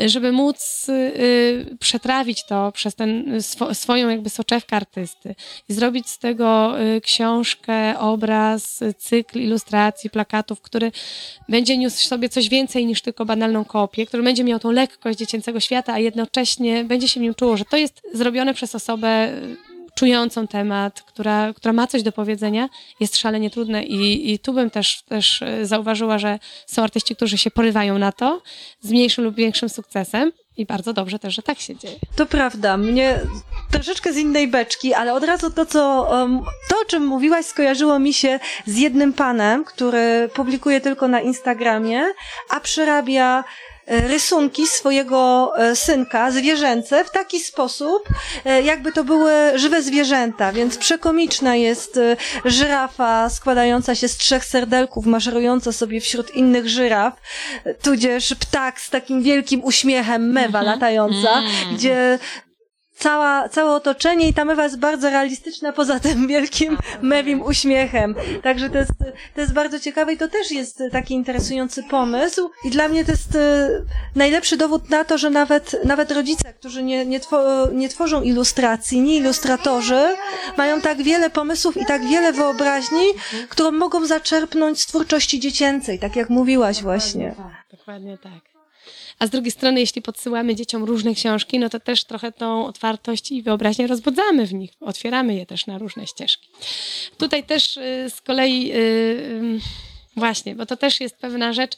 [0.00, 5.34] y, żeby móc y, przetrawić to przez ten swo, swoją jakby soczewkę artysty
[5.68, 10.92] i zrobić z tego książkę, obraz, cykl ilustracji, plakatów, który
[11.48, 15.60] będzie niósł sobie coś więcej niż tylko banalną kopię, który będzie miał tą lekkość dziecięcego
[15.60, 19.32] świata, a jednocześnie będzie się w nim czuło, że to jest zrobione przez osobę
[20.00, 22.68] czującą temat, która, która ma coś do powiedzenia,
[23.00, 27.38] jest szalenie trudne i, i tu bym też, też y, zauważyła, że są artyści, którzy
[27.38, 28.42] się porywają na to
[28.80, 31.96] z mniejszym lub większym sukcesem i bardzo dobrze też, że tak się dzieje.
[32.16, 33.20] To prawda, mnie
[33.70, 36.08] troszeczkę z innej beczki, ale od razu to, co,
[36.68, 42.02] to o czym mówiłaś, skojarzyło mi się z jednym panem, który publikuje tylko na Instagramie,
[42.50, 48.08] a przerabia e, rysunki swojego e, synka, zwierzęce, w taki sposób,
[48.44, 54.44] e, jakby to były żywe zwierzęta, więc przekomiczna jest e, żyrafa składająca się z trzech
[54.44, 57.14] serdelków, maszerująca sobie wśród innych żyraf,
[57.64, 62.18] e, tudzież ptak z takim wielkim uśmiechem, mewa latająca, gdzie
[63.00, 68.14] cała, całe otoczenie i ta mewa jest bardzo realistyczna poza tym wielkim mewim uśmiechem.
[68.42, 68.92] Także to jest,
[69.34, 73.10] to jest bardzo ciekawe i to też jest taki interesujący pomysł i dla mnie to
[73.10, 73.68] jest e,
[74.16, 79.00] najlepszy dowód na to, że nawet, nawet rodzice, którzy nie, nie, two, nie tworzą ilustracji,
[79.00, 80.16] nie ilustratorzy,
[80.56, 83.04] mają tak wiele pomysłów i tak wiele wyobraźni,
[83.48, 87.34] którą mogą zaczerpnąć z twórczości dziecięcej, tak jak mówiłaś właśnie.
[87.70, 88.49] Dokładnie tak.
[89.20, 93.32] A z drugiej strony, jeśli podsyłamy dzieciom różne książki, no to też trochę tą otwartość
[93.32, 96.48] i wyobraźnię rozbudzamy w nich, otwieramy je też na różne ścieżki.
[97.18, 99.60] Tutaj też y, z kolei, y, y,
[100.16, 101.76] właśnie, bo to też jest pewna rzecz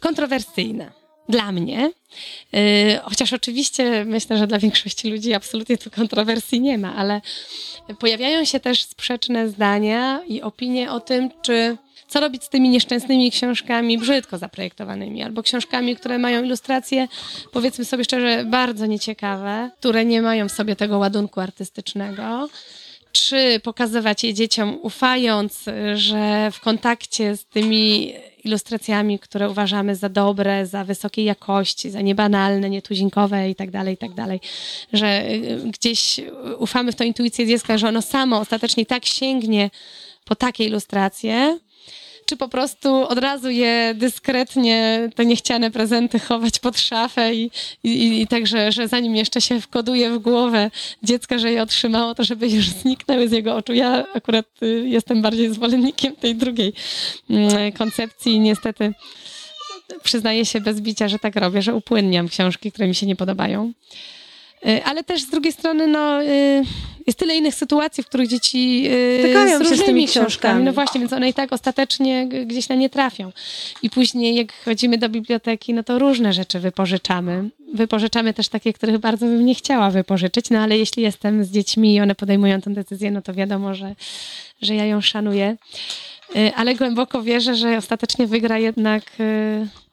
[0.00, 0.92] kontrowersyjna.
[1.28, 1.90] Dla mnie,
[3.02, 7.20] chociaż oczywiście myślę, że dla większości ludzi absolutnie tu kontrowersji nie ma, ale
[7.98, 11.76] pojawiają się też sprzeczne zdania i opinie o tym, czy
[12.14, 17.08] co robić z tymi nieszczęsnymi książkami brzydko zaprojektowanymi, albo książkami, które mają ilustracje,
[17.52, 22.48] powiedzmy sobie szczerze, bardzo nieciekawe, które nie mają w sobie tego ładunku artystycznego.
[23.12, 28.12] Czy pokazywać je dzieciom, ufając, że w kontakcie z tymi
[28.44, 33.96] ilustracjami, które uważamy za dobre, za wysokiej jakości, za niebanalne, nietuzinkowe i tak dalej, i
[33.96, 34.10] tak
[34.92, 36.20] że y, gdzieś
[36.58, 39.70] ufamy w tą intuicję dziecka, że ono samo ostatecznie tak sięgnie
[40.24, 41.58] po takie ilustracje,
[42.26, 47.50] czy po prostu od razu je dyskretnie, te niechciane prezenty chować pod szafę i,
[47.84, 50.70] i, i że, że zanim jeszcze się wkoduje w głowę
[51.02, 53.72] dziecka, że je otrzymało, to żeby już zniknęły z jego oczu.
[53.72, 56.72] Ja akurat y, jestem bardziej zwolennikiem tej drugiej
[57.30, 58.40] mm, koncepcji.
[58.40, 58.92] Niestety
[60.02, 63.72] przyznaję się bez bicia, że tak robię, że upłynniam książki, które mi się nie podobają.
[64.66, 66.62] Y, Ale też z drugiej strony, no, y,
[67.06, 70.26] jest tyle innych sytuacji, w których dzieci y, Stykają z się z różnymi tymi książkami.
[70.26, 70.64] książkami.
[70.64, 73.32] No właśnie, więc one i tak ostatecznie gdzieś na nie trafią.
[73.82, 77.50] I później, jak chodzimy do biblioteki, no to różne rzeczy wypożyczamy.
[77.74, 81.94] Wypożyczamy też takie, których bardzo bym nie chciała wypożyczyć, no ale jeśli jestem z dziećmi
[81.94, 83.94] i one podejmują tę decyzję, no to wiadomo, że,
[84.62, 85.56] że ja ją szanuję.
[86.56, 89.02] ale głęboko wierzę, że ostatecznie wygra jednak,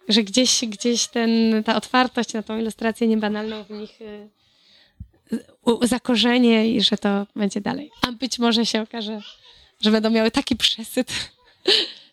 [0.09, 1.30] że gdzieś, gdzieś ten,
[1.65, 3.99] ta otwartość na tą ilustrację niebanalną w nich
[5.82, 7.91] zakorzenie i że to będzie dalej.
[8.01, 9.21] A być może się okaże,
[9.82, 11.11] że będą miały taki przesyt,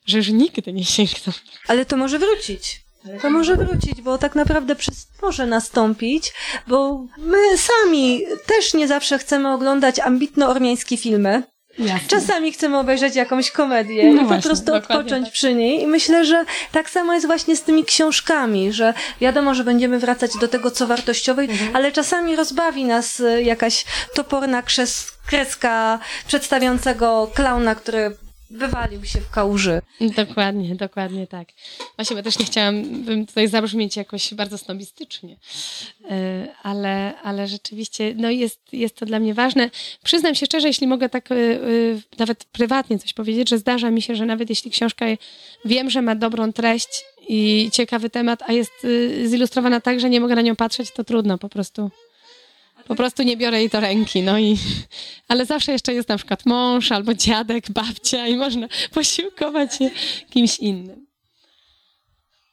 [0.06, 1.32] że już nigdy nie sięgną.
[1.68, 2.80] Ale to może wrócić.
[3.22, 6.32] To może wrócić, bo tak naprawdę przez może nastąpić,
[6.66, 11.42] bo my sami też nie zawsze chcemy oglądać ambitno-ormiańskie filmy.
[11.78, 12.08] Jasne.
[12.08, 15.32] Czasami chcemy obejrzeć jakąś komedię No i po właśnie, prostu dokładnie odpocząć tak.
[15.32, 15.82] przy niej.
[15.82, 20.30] I myślę, że tak samo jest właśnie z tymi książkami, że wiadomo, że będziemy wracać
[20.40, 21.76] do tego, co wartościowe, Mhm.
[21.76, 28.16] ale czasami rozbawi nas y, jakaś toporna krzes, kreska przedstawiającego klauna, który
[28.50, 29.82] wywalił się w kałuży.
[30.16, 31.48] Dokładnie, dokładnie tak.
[31.96, 35.36] Właśnie, bo też nie chciałam bym tutaj zabrzmieć jakoś bardzo snobistycznie,
[36.10, 39.70] E, ale, ale rzeczywiście no jest, jest to dla mnie ważne.
[40.04, 41.58] Przyznam się szczerze, jeśli mogę tak e, e,
[42.18, 45.06] nawet prywatnie coś powiedzieć, że zdarza mi się, że nawet jeśli książka
[45.64, 48.86] wiem, że ma dobrą treść i ciekawy temat, a jest
[49.24, 51.90] zilustrowana tak, że nie mogę na nią patrzeć, to trudno po prostu.
[52.88, 54.56] Po prostu nie biorę jej do ręki, no i...
[55.28, 59.90] Ale zawsze jeszcze jest na przykład mąż albo dziadek, babcia i można posiłkować się
[60.30, 61.06] kimś innym.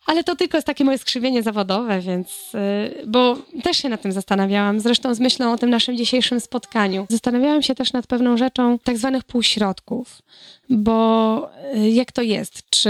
[0.06, 2.52] Ale to tylko jest takie moje skrzywienie zawodowe, więc...
[3.02, 7.06] y, Bo też się nad tym zastanawiałam, zresztą z myślą o tym naszym dzisiejszym spotkaniu.
[7.10, 10.22] Zastanawiałam się też nad pewną rzeczą tak zwanych półśrodków,
[10.70, 12.64] bo y, jak to jest?
[12.70, 12.90] Czy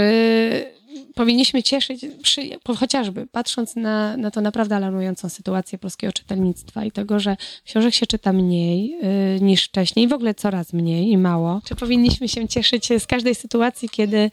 [1.14, 2.42] powinniśmy cieszyć, przy,
[2.78, 8.06] chociażby patrząc na, na to naprawdę alarmującą sytuację polskiego czytelnictwa i tego, że książek się
[8.06, 8.98] czyta mniej
[9.36, 11.60] y, niż wcześniej, w ogóle coraz mniej i mało.
[11.64, 14.30] Czy powinniśmy się cieszyć z każdej sytuacji, kiedy,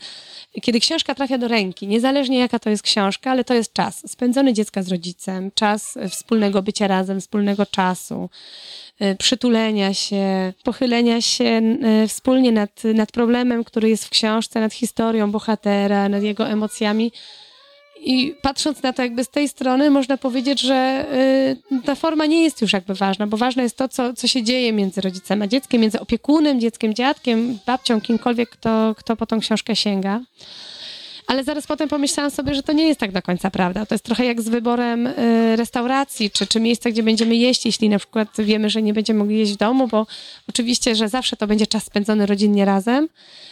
[0.61, 4.53] kiedy książka trafia do ręki, niezależnie jaka to jest książka, ale to jest czas spędzony
[4.53, 8.29] dziecka z rodzicem, czas wspólnego bycia razem, wspólnego czasu,
[9.01, 14.73] y, przytulenia się, pochylenia się y, wspólnie nad, nad problemem, który jest w książce, nad
[14.73, 17.11] historią bohatera, nad jego emocjami.
[18.05, 21.05] I patrząc na to jakby z tej strony, można powiedzieć, że
[21.71, 24.43] y, ta forma nie jest już jakby ważna, bo ważne jest to, co, co się
[24.43, 29.39] dzieje między rodzicem a dzieckiem, między opiekunem, dzieckiem, dziadkiem, babcią, kimkolwiek, kto, kto po tą
[29.39, 30.21] książkę sięga.
[31.27, 33.85] Ale zaraz potem pomyślałam sobie, że to nie jest tak do końca prawda.
[33.85, 37.89] To jest trochę jak z wyborem y, restauracji, czy, czy miejsca, gdzie będziemy jeść, jeśli
[37.89, 40.07] na przykład wiemy, że nie będziemy mogli jeść w domu, bo
[40.49, 43.07] oczywiście, że zawsze to będzie czas spędzony rodzinnie razem,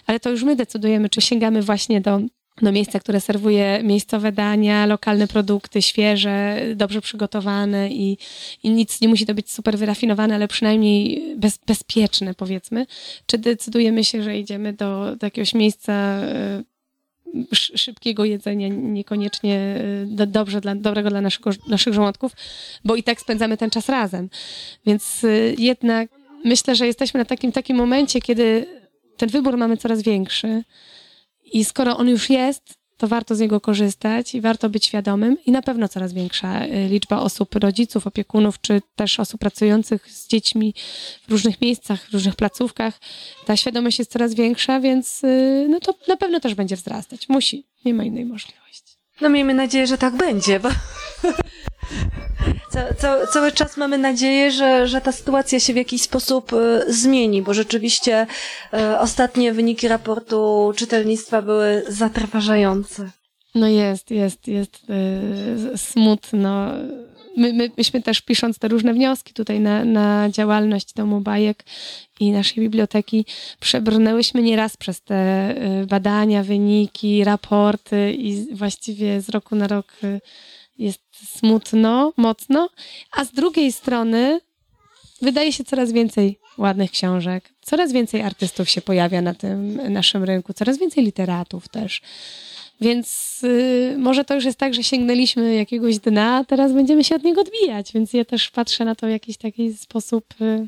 [0.08, 2.22] ale to już my decydujemy, czy sięgamy właśnie do,
[2.66, 8.18] do miejsca, które serwuje miejscowe dania, lokalne produkty, świeże, dobrze przygotowane i,
[8.64, 12.86] i nic nie musi to być super wyrafinowane, ale przynajmniej bez, bezpieczne, powiedzmy.
[13.26, 16.22] Czy decydujemy się, że idziemy do, do jakiegoś miejsca
[17.52, 22.32] sz- szybkiego jedzenia, niekoniecznie y, do, dobrze dla, dobrego dla naszego, naszych żołądków,
[22.86, 24.30] bo i tak spędzamy ten czas razem.
[24.86, 26.10] Więc y, jednak
[26.46, 28.66] myślę, że jesteśmy na takim, takim momencie, kiedy
[29.18, 30.64] ten wybór mamy coraz większy
[31.54, 35.52] i skoro on już jest, to warto z niego korzystać i warto być świadomym i
[35.52, 40.74] na pewno coraz większa y, liczba osób, rodziców, opiekunów, czy też osób pracujących z dziećmi
[41.28, 43.00] w różnych miejscach, w różnych placówkach.
[43.46, 47.30] Ta świadomość jest coraz większa, więc y, no to na pewno też będzie wzrastać.
[47.30, 47.66] Musi.
[47.86, 48.98] Nie ma innej możliwości.
[49.22, 50.70] No miejmy nadzieję, że tak będzie, bo
[52.72, 56.84] ca, ca, cały czas mamy nadzieję, że, że ta sytuacja się w jakiś sposób e,
[56.88, 58.28] zmieni, bo rzeczywiście
[58.74, 63.10] e, ostatnie wyniki raportu czytelnictwa były zatrważające.
[63.56, 64.82] No jest, jest, jest
[65.74, 66.72] y, smutno.
[67.38, 71.64] My, my, myśmy też pisząc te różne wnioski tutaj na, na działalność Domu Bajek
[72.20, 73.26] i naszej biblioteki,
[73.60, 75.56] przebrnęłyśmy nieraz przez te
[75.88, 79.94] badania, wyniki, raporty i właściwie z roku na rok
[80.82, 81.02] jest
[81.38, 82.70] smutno, mocno,
[83.12, 84.42] a z drugiej strony
[85.22, 90.54] wydaje się coraz więcej ładnych książek, coraz więcej artystów się pojawia na tym naszym rynku,
[90.54, 92.02] coraz więcej literatów też.
[92.82, 97.16] Więc y, może to już jest tak, że sięgnęliśmy jakiegoś dna, a teraz będziemy się
[97.16, 100.68] od niego odbijać, więc ja też patrzę na to w jakiś taki sposób y,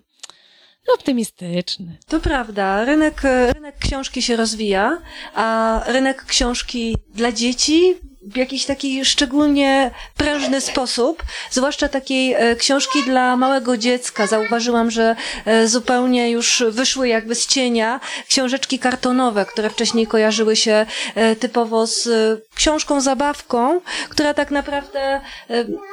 [0.88, 1.98] no, optymistyczny.
[2.08, 5.02] To prawda, rynek, e, rynek książki się rozwija,
[5.36, 7.96] a rynek książki dla dzieci
[8.26, 14.28] w jakiś taki szczególnie prężny sposób, zwłaszcza takiej e, książki dla małego dziecka.
[14.28, 15.16] Zauważyłam, że
[15.46, 21.88] e, zupełnie już wyszły jakby z cienia książeczki kartonowe, które wcześniej kojarzyły się e, typowo
[21.88, 22.10] z
[22.56, 25.22] książką zabawką, która tak naprawdę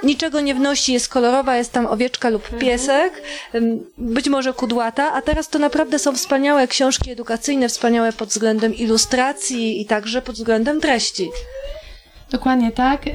[0.03, 3.23] niczego nie wnosi, jest kolorowa, jest tam owieczka lub piesek,
[3.53, 8.75] em, być może kudłata, a teraz to naprawdę są wspaniałe książki edukacyjne, wspaniałe pod względem
[8.75, 11.31] ilustracji i także pod względem treści.
[12.31, 13.07] Dokładnie tak.
[13.07, 13.11] Y,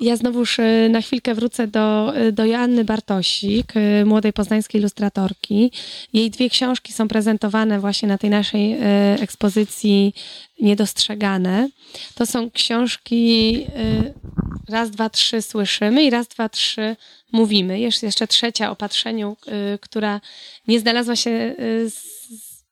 [0.00, 3.72] ja znowuż y, na chwilkę wrócę do, y, do Joanny Bartosik,
[4.04, 5.72] młodej poznańskiej ilustratorki.
[6.12, 8.76] Jej dwie książki są prezentowane właśnie na tej naszej
[9.20, 10.14] ekspozycji
[10.60, 11.68] Niedostrzegane.
[12.14, 13.66] To są książki
[14.68, 16.96] raz, dwa, trzy słyszymy i raz, dwa, trzy
[17.32, 17.80] mówimy.
[17.80, 19.36] Jest jeszcze trzecia o patrzeniu,
[19.80, 20.20] która
[20.68, 21.54] nie znalazła się
[21.88, 22.19] z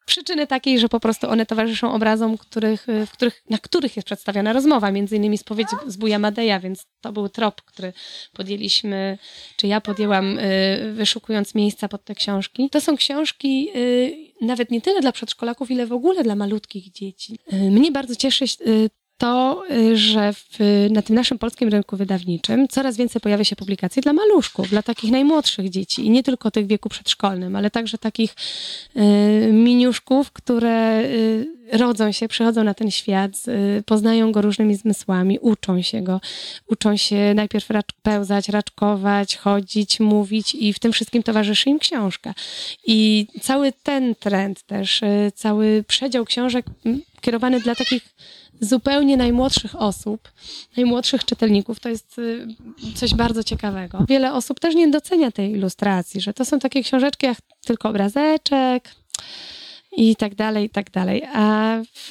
[0.08, 4.52] przyczyny takiej, że po prostu one towarzyszą obrazom, których, w których, na których jest przedstawiona
[4.52, 7.92] rozmowa, między innymi spowiedź z Buja Madeja, więc to był trop, który
[8.32, 9.18] podjęliśmy,
[9.56, 12.70] czy ja podjęłam, y, wyszukując miejsca pod te książki.
[12.70, 17.38] To są książki y, nawet nie tyle dla przedszkolaków, ile w ogóle dla malutkich dzieci.
[17.52, 18.44] Y, mnie bardzo cieszy
[19.18, 20.58] to, y, że w,
[20.90, 25.10] na tym naszym polskim rynku wydawniczym coraz więcej pojawia się publikacji dla maluszków, dla takich
[25.10, 28.34] najmłodszych dzieci i nie tylko tych w wieku przedszkolnym, ale także takich
[28.96, 33.32] y, miniuszków, które y, rodzą się, przychodzą na ten świat,
[33.78, 36.20] y, poznają go różnymi zmysłami, uczą się go,
[36.66, 42.34] uczą się najpierw racz, pełzać, raczkować, chodzić, mówić i w tym wszystkim towarzyszy im książka.
[42.86, 46.66] I cały ten trend też, y, cały przedział książek
[47.20, 48.14] kierowany dla takich
[48.60, 50.28] zupełnie najmłodszych osób,
[50.76, 52.46] najmłodszych czytelników, to jest y,
[52.94, 54.04] coś bardzo ciekawego.
[54.08, 58.94] Wiele osób też nie docenia tej ilustracji, że to są takie książeczki jak tylko obrazeczek,
[59.98, 61.22] i tak dalej, i tak dalej.
[61.34, 62.10] A w,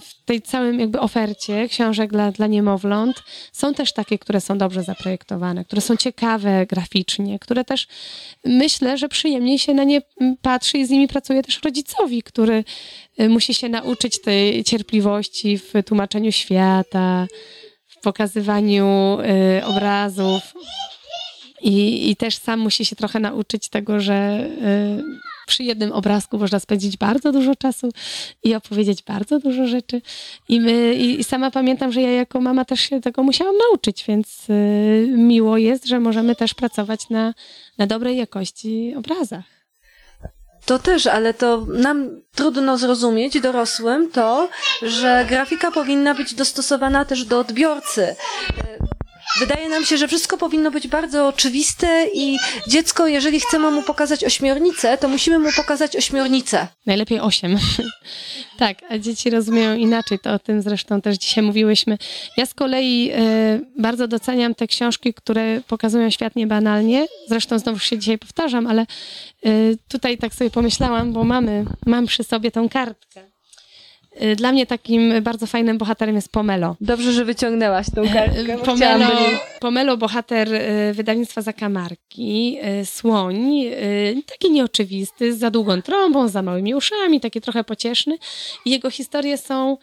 [0.00, 3.22] w, tej całym jakby ofercie książek dla, dla niemowląt
[3.52, 7.86] są też takie, które są dobrze zaprojektowane, które są ciekawe graficznie, które też
[8.44, 10.02] myślę, że przyjemniej się na nie
[10.42, 12.64] patrzy i z nimi pracuje też rodzicowi, który
[13.20, 17.26] y, musi się nauczyć tej cierpliwości w tłumaczeniu świata,
[17.86, 19.18] w pokazywaniu
[19.58, 20.42] y, obrazów.
[21.62, 24.46] I, I też sam musi się trochę nauczyć tego, że
[24.98, 27.88] y, przy jednym obrazku można spędzić bardzo dużo czasu
[28.44, 30.02] i opowiedzieć bardzo dużo rzeczy.
[30.48, 34.50] I, my, i, sama pamiętam, że ja jako mama też się tego musiałam nauczyć, więc
[34.50, 37.34] y, miło jest, że możemy też pracować na,
[37.78, 39.44] na dobrej jakości obrazach.
[40.66, 44.48] To też, ale to nam trudno zrozumieć, dorosłym, to,
[44.82, 48.16] że grafika powinna być dostosowana też do odbiorcy.
[49.40, 54.24] Wydaje nam się, że wszystko powinno być bardzo oczywiste i dziecko, jeżeli chcemy mu pokazać
[54.24, 56.68] ośmiornicę, to musimy mu pokazać ośmiornicę.
[56.86, 57.58] Najlepiej osiem.
[58.58, 61.98] tak, a dzieci rozumieją inaczej, to o tym zresztą też dzisiaj mówiłyśmy.
[62.36, 67.06] Ja z kolei y, bardzo doceniam te książki, które pokazują świat niebanalnie.
[67.28, 68.86] Zresztą znowu się dzisiaj powtarzam, ale
[69.46, 73.31] y, tutaj tak sobie pomyślałam, bo mamy, mam przy sobie tą kartkę.
[74.22, 76.76] Y, dla mnie takim bardzo fajnym bohaterem jest Pomelo.
[76.80, 78.58] Dobrze, że wyciągnęłaś tą kartkę.
[78.58, 79.06] Pomelo,
[79.60, 83.64] Pomelo, bohater y, wydawnictwa Zakamarki, y, słoń,
[84.26, 88.18] taki nieoczywisty, z za długą trąbą, za małymi uszami, taki trochę pocieszny.
[88.64, 89.76] I jego historie są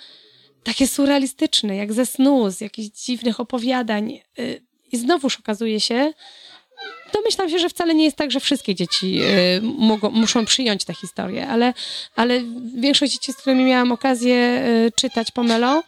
[0.63, 4.19] takie surrealistyczne, jak ze snu, z jakichś dziwnych opowiadań.
[4.91, 6.13] I znowuż okazuje się,
[7.13, 10.93] domyślam się, że wcale nie jest tak, że wszystkie dzieci y, mogą, muszą przyjąć tę
[10.93, 11.73] historię, ale,
[12.15, 12.41] ale
[12.75, 15.83] większość dzieci, z którymi miałam okazję y, czytać Pomelo,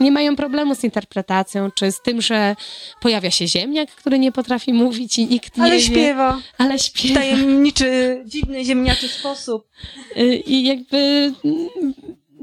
[0.00, 2.56] nie mają problemu z interpretacją, czy z tym, że
[3.00, 5.80] pojawia się ziemniak, który nie potrafi mówić i nikt nie ale wie.
[5.80, 6.40] Śpiewa.
[6.58, 7.14] Ale śpiewa.
[7.14, 9.68] W tajemniczy, dziwny, ziemniaczy sposób.
[10.16, 11.32] Y, I jakby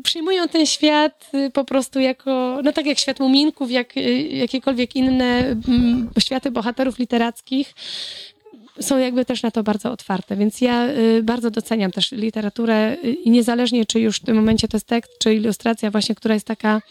[0.07, 4.95] przyjmują ten świat y, po prostu jako, no tak jak świat muminków, jak y, jakiekolwiek
[4.95, 7.73] inne mm, światy bohaterów literackich,
[8.79, 13.31] są jakby też na to bardzo otwarte, więc ja y, bardzo doceniam też literaturę i
[13.31, 16.81] niezależnie czy już w tym momencie to jest tekst, czy ilustracja właśnie, która jest taka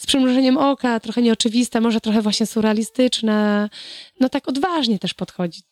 [0.00, 3.68] z przymrużeniem oka, trochę nieoczywista, może trochę właśnie surrealistyczna,
[4.20, 5.62] no tak odważnie też podchodzi.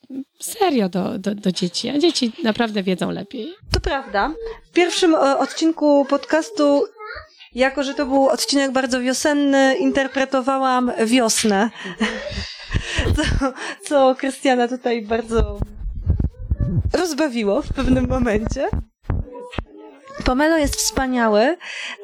[0.41, 3.55] Serio do, do, do dzieci, a dzieci naprawdę wiedzą lepiej.
[3.72, 4.35] To prawda.
[4.70, 6.85] W pierwszym e, odcinku podcastu
[7.55, 11.70] jako, że to był odcinek bardzo wiosenny, interpretowałam wiosnę.
[13.16, 13.53] Co,
[13.83, 15.59] co Krystiana tutaj bardzo
[16.93, 18.68] rozbawiło w pewnym momencie.
[20.24, 21.57] Pomelo jest wspaniały,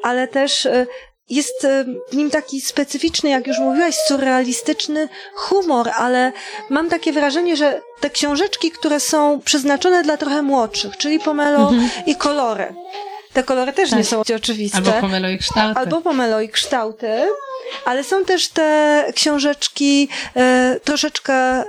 [0.03, 0.85] ale też e,
[1.29, 6.31] jest e, w nim taki specyficzny, jak już mówiłaś, surrealistyczny humor, ale
[6.69, 11.89] mam takie wrażenie, że te książeczki, które są przeznaczone dla trochę młodszych, czyli Pomelo mhm.
[12.05, 12.73] i kolory.
[13.33, 13.99] Te kolory też tak.
[13.99, 14.77] nie są oczywiste.
[14.77, 15.79] Albo pomelo i kształty.
[15.79, 17.07] Albo pomelo i kształty.
[17.85, 21.65] Ale są też te książeczki e, troszeczkę e,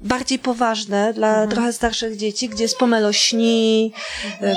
[0.00, 1.50] bardziej poważne dla mhm.
[1.50, 3.92] trochę starszych dzieci, gdzie jest pomelo śni,
[4.40, 4.54] e,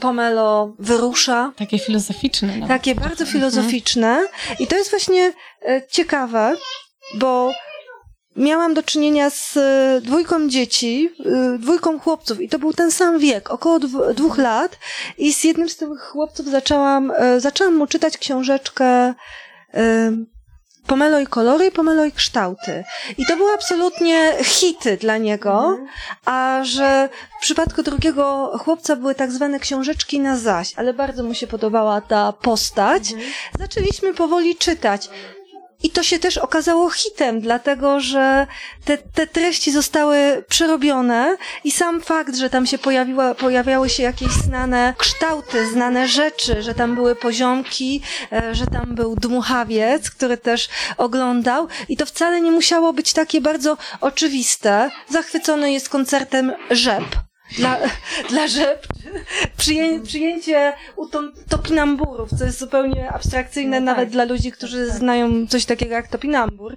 [0.00, 1.52] pomelo wyrusza.
[1.56, 2.48] Takie filozoficzne.
[2.48, 2.68] Nawet.
[2.68, 3.28] Takie bardzo mhm.
[3.32, 4.26] filozoficzne.
[4.58, 6.56] I to jest właśnie e, ciekawe,
[7.14, 7.52] bo
[8.36, 11.10] miałam do czynienia z e, dwójką dzieci,
[11.58, 13.78] dwójką chłopców i to był ten sam wiek, około
[14.14, 14.78] dwóch lat
[15.18, 19.14] i z jednym z tych chłopców zaczęłam, zaczęłam mu czytać książeczkę
[20.90, 22.84] Pomeluj kolory i pomeluj kształty.
[23.18, 25.78] I to były absolutnie hity dla niego,
[26.24, 31.34] a że w przypadku drugiego chłopca były tak zwane książeczki na zaś, ale bardzo mu
[31.34, 33.14] się podobała ta postać.
[33.58, 35.08] Zaczęliśmy powoli czytać.
[35.82, 38.46] I to się też okazało hitem, dlatego że
[38.84, 44.28] te, te treści zostały przerobione i sam fakt, że tam się pojawiła, pojawiały się jakieś
[44.28, 48.02] znane kształty, znane rzeczy, że tam były poziomki,
[48.32, 53.40] e, że tam był dmuchawiec, który też oglądał i to wcale nie musiało być takie
[53.40, 54.90] bardzo oczywiste.
[55.08, 57.29] Zachwycony jest koncertem Rzep.
[57.56, 57.78] Dla,
[58.30, 58.86] dla rzep
[59.56, 64.12] przyję, przyjęcie utom, topinamburów, co jest zupełnie abstrakcyjne No nawet tak.
[64.12, 66.76] dla ludzi, którzy znają coś takiego jak topinambur.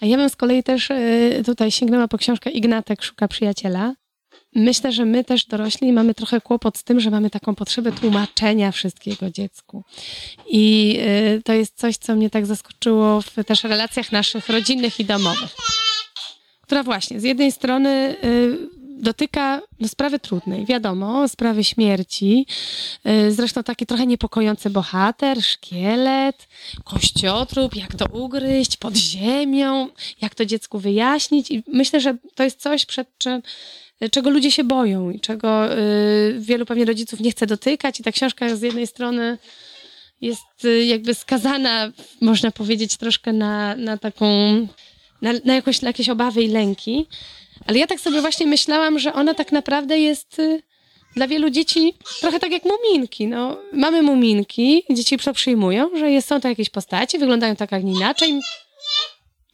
[0.00, 3.94] A ja bym z kolei też y, tutaj sięgnęła po książkę Ignatek szuka przyjaciela.
[4.54, 8.72] Myślę, że my też dorośli mamy trochę kłopot z tym, że mamy taką potrzebę tłumaczenia
[8.72, 9.84] wszystkiego dziecku.
[10.46, 10.96] I
[11.36, 15.56] y, to jest coś, co mnie tak zaskoczyło w też relacjach naszych rodzinnych i domowych.
[16.60, 22.46] Która właśnie z jednej strony y, dotyka sprawy trudnej, wiadomo, sprawy śmierci.
[23.06, 26.48] Y, Zresztą taki trochę niepokojący bohater, szkielet,
[26.84, 29.88] kościotrup, jak to ugryźć pod ziemią,
[30.20, 31.50] jak to dziecku wyjaśnić.
[31.50, 33.42] I myślę, że to jest coś, przed czym
[34.10, 38.00] czego ludzie się boją i czego y, wielu pewnie rodziców nie chce dotykać.
[38.00, 39.38] I ta książka z jednej strony
[40.20, 44.26] jest y, jakby skazana, można powiedzieć, troszkę na, na taką,
[45.22, 47.06] na, na, jakoś, na jakieś obawy i lęki.
[47.66, 50.62] Ale ja tak sobie właśnie myślałam, że ona tak naprawdę jest y,
[51.16, 53.26] dla wielu dzieci trochę tak jak muminki.
[53.26, 58.40] No, mamy muminki, dzieci to przyjmują, że są to jakieś postacie, wyglądają tak, jak inaczej,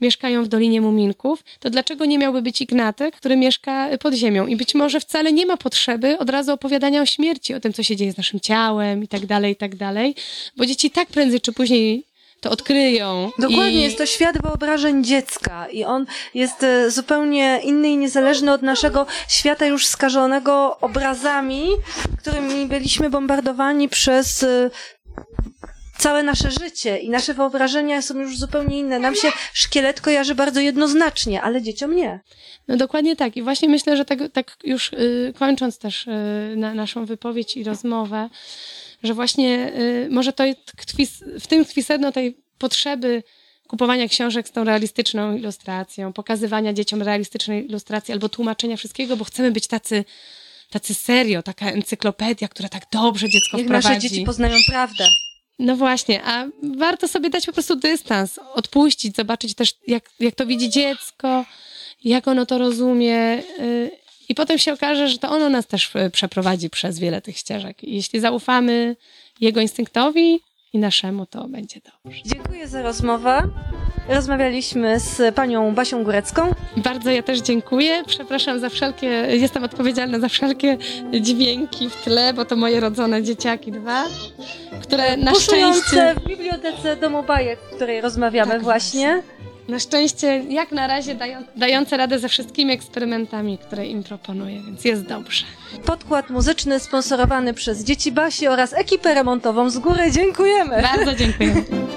[0.01, 4.47] mieszkają w Dolinie Muminków, to dlaczego nie miałby być Ignatek, który mieszka pod ziemią?
[4.47, 7.83] I być może wcale nie ma potrzeby od razu opowiadania o śmierci, o tym, co
[7.83, 10.15] się dzieje z naszym ciałem i tak dalej, i tak dalej,
[10.57, 12.05] bo dzieci tak prędzej czy później
[12.41, 13.31] to odkryją.
[13.39, 13.83] Dokładnie, I...
[13.83, 19.07] jest to świat wyobrażeń dziecka i on jest e, zupełnie inny i niezależny od naszego
[19.29, 21.69] świata już skażonego obrazami,
[22.19, 24.71] którymi byliśmy bombardowani przez e,
[25.99, 28.99] całe nasze życie i nasze wyobrażenia są już zupełnie inne.
[28.99, 32.21] Nam się szkielet kojarzy bardzo jednoznacznie, ale dzieciom nie.
[32.69, 33.37] No dokładnie tak.
[33.37, 36.11] I właśnie myślę, że tak, tak już y, kończąc też y,
[36.57, 38.29] na, naszą wypowiedź i rozmowę,
[39.03, 41.07] że właśnie y, może to tkwi,
[41.41, 43.23] w tym tkwi sedno tej potrzeby
[43.69, 49.51] kupowania książek z tą realistyczną ilustracją, pokazywania dzieciom realistycznej ilustracji albo tłumaczenia wszystkiego, bo chcemy
[49.51, 50.05] być tacy,
[50.71, 53.89] tacy serio, taka encyklopedia, która tak dobrze dziecko Niech wprowadzi.
[53.89, 55.05] nasze dzieci poznają prawdę.
[55.59, 60.47] No właśnie, a warto sobie dać po prostu dystans, odpuścić, zobaczyć też, jak, jak to
[60.47, 61.45] widzi dziecko,
[62.05, 63.43] jak ono to rozumie.
[64.31, 67.85] I potem się okaże, że to ono nas też y, przeprowadzi przez wiele tych ścieżek.
[67.85, 68.97] I jeśli zaufamy
[69.41, 70.41] jego instynktowi
[70.73, 72.23] i naszemu, to będzie dobrze.
[72.25, 73.43] Dziękuję za rozmowę.
[74.09, 76.55] Rozmawialiśmy z panią Basią Górecką.
[76.77, 78.03] Bardzo ja też dziękuję.
[78.07, 80.77] Przepraszam za wszelkie, jestem odpowiedzialna za wszelkie
[81.21, 84.05] dźwięki w tle, bo to moje rodzone dzieciaki dwa,
[84.83, 86.15] które na Puszujące szczęście...
[86.15, 89.23] w bibliotece Domu Bajek, w której rozmawiamy Tak, właśnie.
[89.71, 94.85] Na szczęście, jak na razie, dają, dające radę ze wszystkimi eksperymentami, które im proponuję, więc
[94.85, 95.45] jest dobrze.
[95.85, 100.11] Podkład muzyczny sponsorowany przez Dzieci Basi oraz ekipę remontową z góry.
[100.11, 100.83] Dziękujemy!
[100.83, 101.55] Bardzo dziękuję.